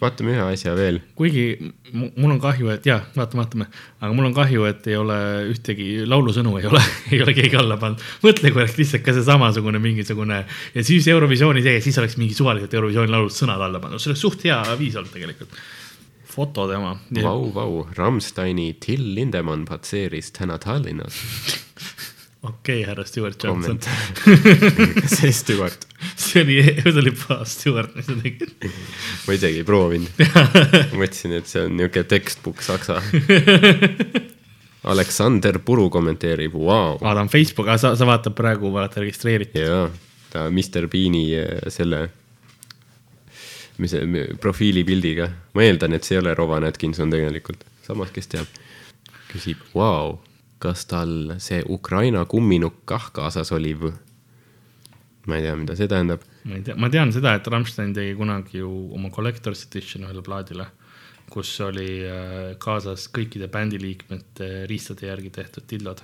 [0.00, 0.98] vaatame ühe asja veel.
[1.16, 1.44] kuigi
[1.92, 3.66] mu- mul on kahju, et jaa, vaatame, vaatame,
[4.00, 5.18] aga mul on kahju, et ei ole
[5.52, 6.82] ühtegi laulusõnu ei ole,
[7.12, 8.02] ei ole keegi alla pannud.
[8.24, 10.42] mõtle, kui oleks lihtsalt ka see samasugune mingisugune
[10.74, 14.24] ja siis Eurovisiooni sees, siis oleks mingi suvaliselt Eurovisiooni laulud sõnad alla pannud, see oleks
[14.24, 15.60] suht hea viis olnud tegelikult.
[16.36, 16.90] foto tema.
[17.22, 21.22] Vau, vau, Rammsteini Till Lindemann patseeris täna Tallinnas.
[22.48, 23.78] okei, härra Stewart Johnson.
[25.16, 25.86] see Stewart,
[26.16, 28.48] see oli, see oli puhas Stewart, mis ta tegi.
[29.26, 30.24] ma isegi ei proovinud.
[31.00, 33.00] mõtlesin, et see on niuke textbook saksa.
[34.86, 36.98] Aleksander Puru kommenteerib, vau.
[37.00, 39.58] aa, ta on Facebook, sa, sa vaatad praegu, vaata registreeritud.
[39.62, 39.88] jaa,
[40.30, 42.04] ta Mr Beani äh, selle,
[43.82, 48.62] mis see profiilipildiga, ma eeldan, et see ei ole Rowan Atkinson tegelikult, samas, kes teab.
[49.32, 50.20] küsib, vau,
[50.62, 53.92] kas tal see Ukraina kumminukk kah kaasas oli või?
[55.26, 56.24] ma ei tea, mida see tähendab.
[56.46, 60.22] ma ei tea, ma tean seda, et Rammstein tegi kunagi ju oma collector's edition ühele
[60.26, 60.68] plaadile,
[61.32, 66.02] kus oli äh, kaasas kõikide bändiliikmete riistade järgi tehtud dillod.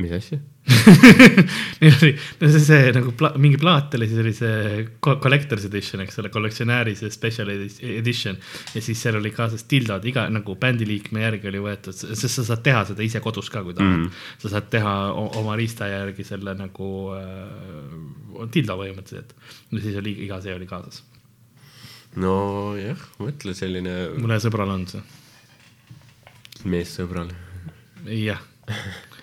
[0.00, 0.40] Mis asja?
[1.80, 5.66] Neil oli, no see, see nagu pla, mingi plaat oli, siis oli see co- collector's
[5.68, 8.38] edition, eks ole, kollektsionääri see special edi- edition
[8.74, 12.64] ja siis seal oli kaasas dildod, iga nagu bändiliikme järgi oli võetud, sest sa saad
[12.66, 14.26] teha seda ise kodus ka, kui tahad mm..
[14.42, 14.96] sa saad teha
[15.42, 19.34] oma riista järgi selle nagu äh, dildo põhimõtteliselt.
[19.70, 21.04] ja siis oli iga see oli kaasas.
[22.18, 25.06] nojah, mõtle selline mul ühel sõbral on see,
[26.66, 27.30] meessõbral.
[28.10, 28.42] jah.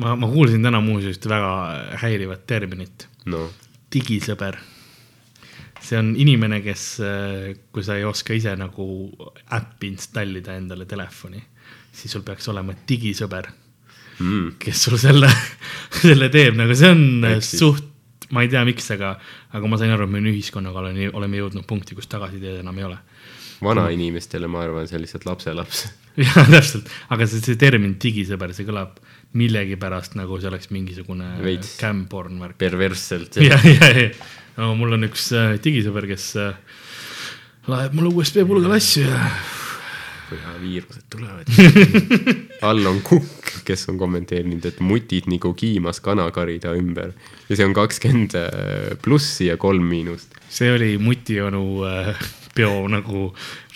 [0.00, 1.50] ma, ma kuulsin täna muuseas ühte väga
[2.02, 3.48] häirivat terminit no
[3.92, 4.56] digisõber.
[5.82, 6.84] see on inimene, kes,
[7.74, 8.84] kui sa ei oska ise nagu
[9.52, 11.42] äppi installida endale telefoni,
[11.92, 13.48] siis sul peaks olema digisõber,
[14.20, 15.28] mm., kes sul selle,
[16.04, 17.88] selle teeb, nagu see on Ehk siis- suht,
[18.32, 19.16] ma ei tea, miks, aga,
[19.52, 22.86] aga ma sain aru, et me ühiskonnaga oleme, oleme jõudnud punkti, kus tagasiteed enam ei
[22.88, 23.00] ole.
[23.62, 25.82] vanainimestele ma arvan, see on lihtsalt lapselaps.
[26.22, 28.96] jah, täpselt, aga see, see termin digisõber, see kõlab
[29.38, 31.32] millegipärast nagu see oleks mingisugune
[31.80, 32.58] cam-porn värk.
[32.60, 33.40] perversselt.
[33.48, 34.08] ja, ja, ja
[34.58, 36.54] no, mul on üks äh, digisõber, kes äh,
[37.70, 39.26] laeb mulle USB pulgal asju ja
[40.32, 41.50] ja viirused tulevad.
[42.66, 47.10] all on Kukk, kes on kommenteerinud, et mutid nagu kiimas kanakari ta ümber
[47.50, 48.38] ja see on kakskümmend
[49.04, 50.32] plussi ja kolm miinust.
[50.48, 52.16] see oli Mutionu äh,
[52.54, 53.28] peo nagu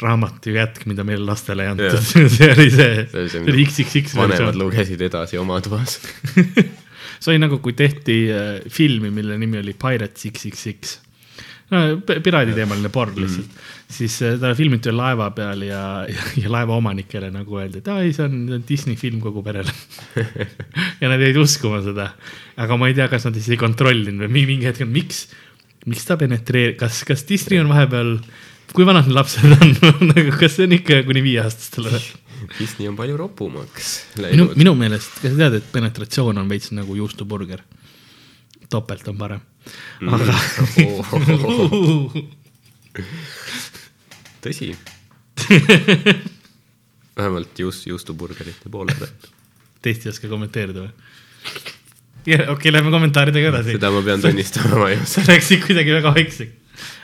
[0.02, 1.96] raamatu jätk, mida meile lastele ei antud
[2.36, 5.98] see oli see, See oli XXX vanemad lugesid edasi oma toas.
[7.22, 10.98] see oli nagu, kui tehti äh, filmi, mille nimi oli Pirates XXX.
[11.72, 16.50] no p- piraaditeemaline porn lihtsalt mm., siis äh, ta filmiti laeva peal ja, ja, ja
[16.52, 19.72] laeva omanikele nagu öeldi, et aa ei, see on Disney film kogu perele.
[21.00, 22.10] ja nad jäid uskuma seda,
[22.60, 25.24] aga ma ei tea, kas nad siis ei kontrollinud või mi- mingi hetk, miks,
[25.86, 28.16] miks ta penetreerib, kas, kas Disney on vahepeal,
[28.76, 29.74] kui vanad need lapsed on
[30.12, 32.04] nagu, kas see on ikka kuni viieaastastele või?
[32.58, 34.52] Disney on palju ropumaks läinud.
[34.60, 37.60] minu meelest, kas sa tead, et penetratsioon on veits nagu juustuburger?
[38.70, 39.40] topelt on parem.
[40.06, 40.34] aga
[44.44, 44.74] tõsi.
[47.16, 49.30] vähemalt juust, juustuburgerite poole pealt.
[49.82, 50.92] teist ei oska kommenteerida või?
[52.26, 53.76] jah, okei okay,, lähme kommentaaridega edasi.
[53.78, 55.12] seda ma pean tunnistama, ma ei oska.
[55.14, 56.54] sa läksid kuidagi väga vaikseks.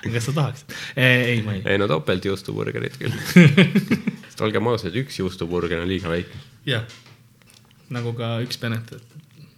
[0.03, 0.67] Kas sa tahaks?
[0.97, 1.63] ei, ma ei.
[1.75, 3.15] ei no topelt juustuburgerit küll.
[4.27, 6.43] sest olgem ausad, üks juustuburger on liiga väike.
[6.69, 6.87] jah,
[7.93, 9.13] nagu ka üks penetrat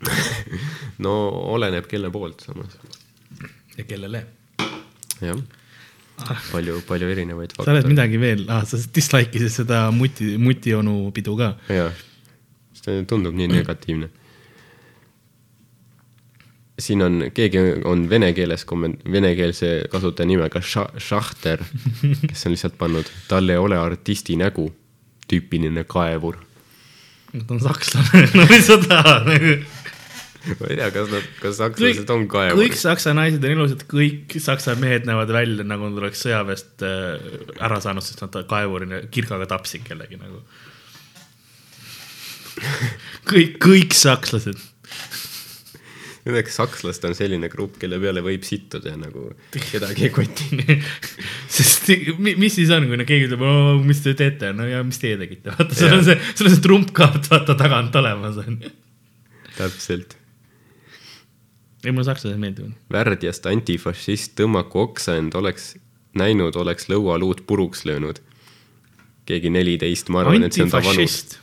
[1.05, 1.13] no
[1.55, 2.77] oleneb kelle poolt samas.
[3.77, 4.25] ja kellele.
[5.23, 5.39] jah,
[6.53, 7.89] palju, palju erinevaid sa oled.
[7.91, 11.55] midagi veel ah,, sa dislike isid seda muti, mutionu pidu ka.
[11.73, 11.91] jaa,
[12.81, 14.11] see tundub nii negatiivne.
[16.79, 21.63] Siin on, keegi on vene keeles komment-, venekeelse kasutaja nimega Ša- Šahter,
[22.27, 24.69] kes on lihtsalt pannud, tal ei ole artisti nägu,
[25.31, 26.41] tüüpiline kaevur.
[27.35, 29.57] ta on sakslane, no mis sa tahad nagu
[30.45, 32.77] ma ei tea, kas nad, kas sakslased on kõik kaevurid.
[32.77, 37.31] saksa naised on ilusad, kõik saksa mehed näevad välja nagu nad oleks sõjaväest äh,
[37.65, 40.43] ära saanud, sest nad kaevurina kirgaga tapsid kellegi nagu.
[43.31, 44.61] kõik, kõik sakslased.
[46.25, 49.27] Õnneks sakslased on selline grupp, kelle peale võib sittuda ja nagu
[49.73, 50.79] kedagi ei koti.
[51.57, 53.45] sest mi- mis siis on, kui no keegi ütleb,
[53.85, 56.65] mis te teete, no ja mis teie tegite, vaata, sul on see, sul on see
[56.65, 58.73] trumpkaart vaata tagant olemas on ju.
[59.59, 60.17] täpselt.
[61.85, 62.73] ei, mulle sakslased meeldivad.
[62.95, 65.75] värdjast antifašist Tõmmaku Oksend oleks
[66.17, 68.23] näinud, oleks lõualuud puruks löönud.
[69.29, 71.39] keegi neliteist, ma arvan, et see on ta vanus.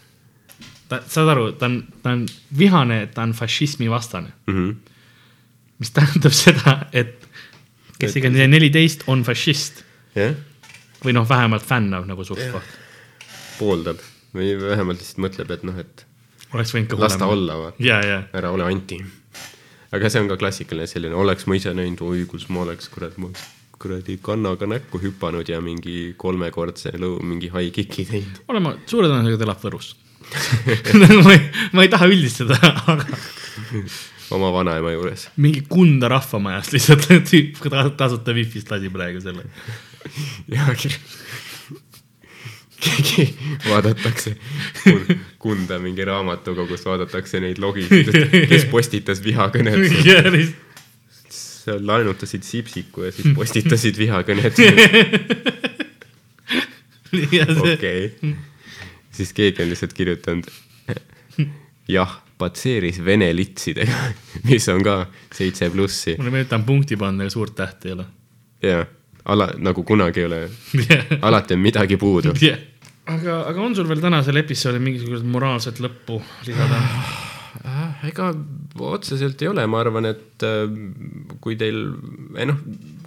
[0.92, 2.26] ta, saad aru, ta on, ta on
[2.58, 4.72] vihane, ta on fašismi vastane, Mhm.
[5.80, 7.28] mis tähendab seda, et
[8.02, 9.84] kes iganes neliteist on fašist
[10.18, 10.36] jah,
[11.06, 12.76] või noh, vähemalt fännav nagu suht koht.
[13.60, 13.98] pooldab
[14.36, 16.06] või vähemalt lihtsalt mõtleb, et noh, et
[16.54, 17.28] oleks võinud ka las ta.
[17.32, 19.00] olla, vaata, ja, ja, ära ole anti.
[19.92, 23.18] aga see on ka klassikaline selline, oleks ma ise näinud, oi kus ma oleks, kurat,
[23.18, 23.48] ma oleks
[23.82, 28.44] kuradi kannaga näkku hüpanud ja mingi kolmekordse lõu, mingi high kick'i teinud.
[28.54, 29.96] olema, suure tõenäosusega ta elab Võrus
[31.26, 31.42] ma ei,
[31.76, 32.58] ma ei taha üldistada,
[32.88, 33.06] aga
[34.32, 35.28] oma vanaema juures.
[35.42, 39.44] mingi Kunda rahvamajast lihtsalt tüüp ta- tasuta wifi'st lasi praegu selle.
[40.52, 40.68] ja
[42.82, 43.28] keegi
[43.70, 44.36] vaadatakse
[45.40, 48.12] Kunda mingi raamatukogus vaadatakse neid logisid,
[48.50, 49.78] kes postitas vihakõnet.
[51.32, 54.58] seal laenutasid Sipsiku ja siis postitasid vihakõnet.
[57.74, 58.02] okei,
[59.12, 60.50] siis keegi on lihtsalt kirjutanud
[61.92, 64.00] jah, patseeris vene litsidega,
[64.50, 64.98] mis on ka
[65.34, 68.08] seitse plussi mulle meeldib, ta on punkti pannud, aga suurt tähti ei ole.
[68.66, 68.84] ja
[69.26, 70.44] ala, nagu kunagi ei ole,
[71.22, 72.34] alati on midagi puudu.
[73.06, 76.82] aga, aga on sul veel tänasel episoodil mingisugust moraalset lõppu lisada?
[77.62, 78.32] Äh, ega
[78.80, 80.64] otseselt ei ole, ma arvan, et äh,
[81.44, 81.84] kui teil,
[82.40, 82.58] ei noh,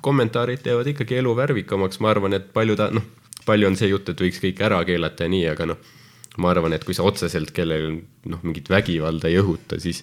[0.05, 3.07] kommentaarid teevad ikkagi elu värvikamaks, ma arvan, et palju ta, noh,
[3.47, 5.91] palju on see jutt, et võiks kõik ära keelata ja nii, aga noh,
[6.43, 10.03] ma arvan, et kui sa otseselt kellelgi noh, mingit vägivalda ei õhuta, siis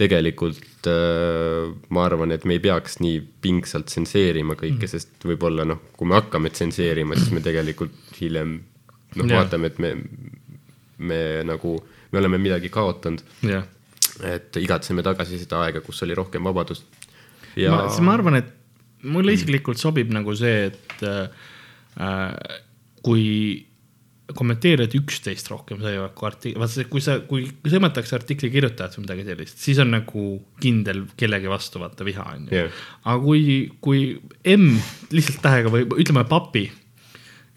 [0.00, 5.82] tegelikult äh, ma arvan, et me ei peaks nii pingsalt tsenseerima kõike, sest võib-olla noh,
[5.96, 9.36] kui me hakkame tsenseerima, siis me tegelikult hiljem noh, Jah.
[9.36, 9.92] vaatame, et me,
[11.02, 11.76] me nagu,
[12.12, 13.68] me oleme midagi kaotanud jah,
[14.28, 16.88] et igatseme tagasi seda aega, kus oli rohkem vabadust.
[17.56, 18.52] ja ma, arvan, et
[19.02, 21.48] mulle isiklikult sobib nagu see, et äh,
[23.04, 23.28] kui
[24.36, 29.06] kommenteerijad üksteist rohkem sõivad kui artik-, vaata see, kui sa, kui sõimatakse artikli kirjutajat või
[29.06, 30.26] midagi sellist, siis on nagu
[30.62, 32.84] kindel kellegi vastu vaata viha on ju Jah.
[33.02, 33.42] aga kui,
[33.84, 34.04] kui
[34.54, 34.70] M
[35.12, 36.68] lihtsalt tähega või ütleme papi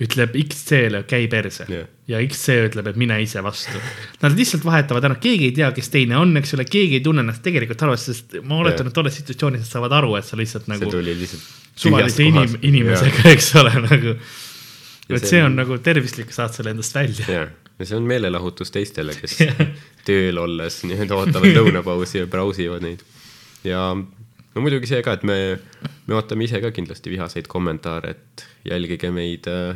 [0.04, 1.86] ütleb XC-le käi perse Jah.
[2.12, 3.80] ja XC ütleb, et mine ise vastu.
[4.24, 7.24] Nad lihtsalt vahetavad ära, keegi ei tea, kes teine on, eks ole, keegi ei tunne
[7.24, 8.92] ennast tegelikult halvasti, sest ma oletan, Jah.
[8.92, 11.48] et tolles situatsioonis nad saavad aru, et sa lihtsalt see nagu tuli lihtsalt
[11.86, 14.18] suvalise inim-, inimesega, eks ole, nagu.
[15.10, 17.26] Ja et see on- on nagu tervislik, saad selle endast välja.
[17.30, 17.50] jah,
[17.80, 19.38] ja see on meelelahutus teistele, kes
[20.08, 23.04] tööl olles nii-öelda ootavad lõunapausi ja brausivad neid.
[23.64, 25.60] ja no muidugi see ka, et me,
[26.08, 29.76] me ootame ise ka kindlasti vihaseid kommentaare, et jälgige meid äh,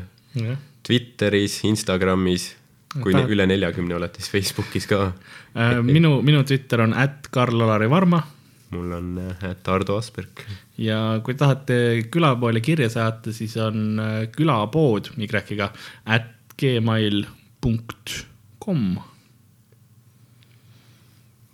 [0.88, 2.56] Twitteris, Instagramis,
[3.04, 5.12] kui ne, üle neljakümne olete, siis Facebookis ka.
[5.54, 8.24] Äh, minu, minu Twitter on at Karl-Alari Varma
[8.72, 10.44] mul on äh, Tardo Asperg.
[10.78, 11.78] ja kui tahate
[12.14, 15.72] külapoole kirja saata, siis on äh, külapood Y-ga
[16.06, 17.24] at gmail
[17.62, 18.26] punkt
[18.60, 18.98] kom.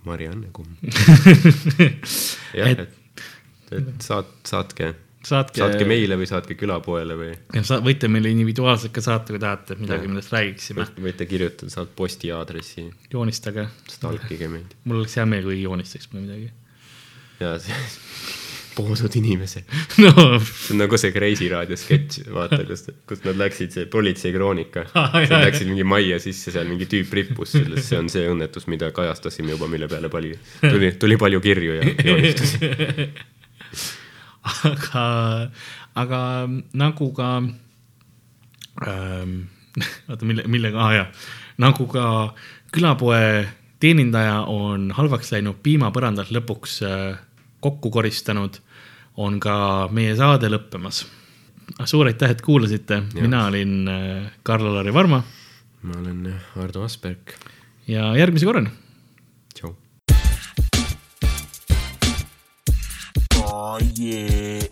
[0.06, 0.76] Marianne Kumm.
[2.54, 2.92] jah, Et- et,
[3.72, 4.92] et saat-, saatke,
[5.26, 9.78] saatke, saatke meile või saatke külapoele või sa võite meile individuaalselt ka saata, kui tahate
[9.80, 10.86] midagi, millest räägiksime.
[11.02, 16.28] võite kirjutada, saad posti aadressi, joonistage, stalkige meid mul oleks hea meel, kui joonistaks mulle
[16.28, 16.52] midagi.
[17.40, 18.00] Ja siis
[18.76, 19.64] poodud inimesed.
[20.04, 24.86] no see on nagu see Kreisi raadio sketš, vaata, kus, kus nad läksid, see politseikroonika.
[24.96, 28.92] Jaa, läksid mingi majja sisse, seal mingi tüüp rippus sellest, see on see õnnetus, mida
[28.96, 30.40] kajastasime juba, mille peale palju,
[30.74, 32.72] tuli, tuli palju kirju ja joonistusi.
[34.72, 35.06] aga,
[36.04, 36.22] aga
[36.78, 37.30] nagu ka
[38.86, 39.38] ähm,,
[40.10, 41.30] oota, mille, millega ah,, jah,
[41.64, 42.08] nagu ka
[42.76, 43.46] külapoe
[43.80, 47.24] teenindaja on halvaks läinud piimapõrandalt lõpuks äh,
[47.66, 48.62] kokku koristanud,
[49.18, 49.56] on ka
[49.92, 51.06] meie saade lõppemas.
[51.90, 55.24] suur aitäh, et kuulasite, mina olin äh, Karl-Alari Varma
[55.86, 57.36] ma olen Ardo Asperg,
[57.88, 58.72] ja järgmise korrani.
[59.54, 59.76] tšau.
[63.44, 64.66] Oh yeah.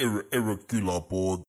[0.00, 1.44] Erre külapood.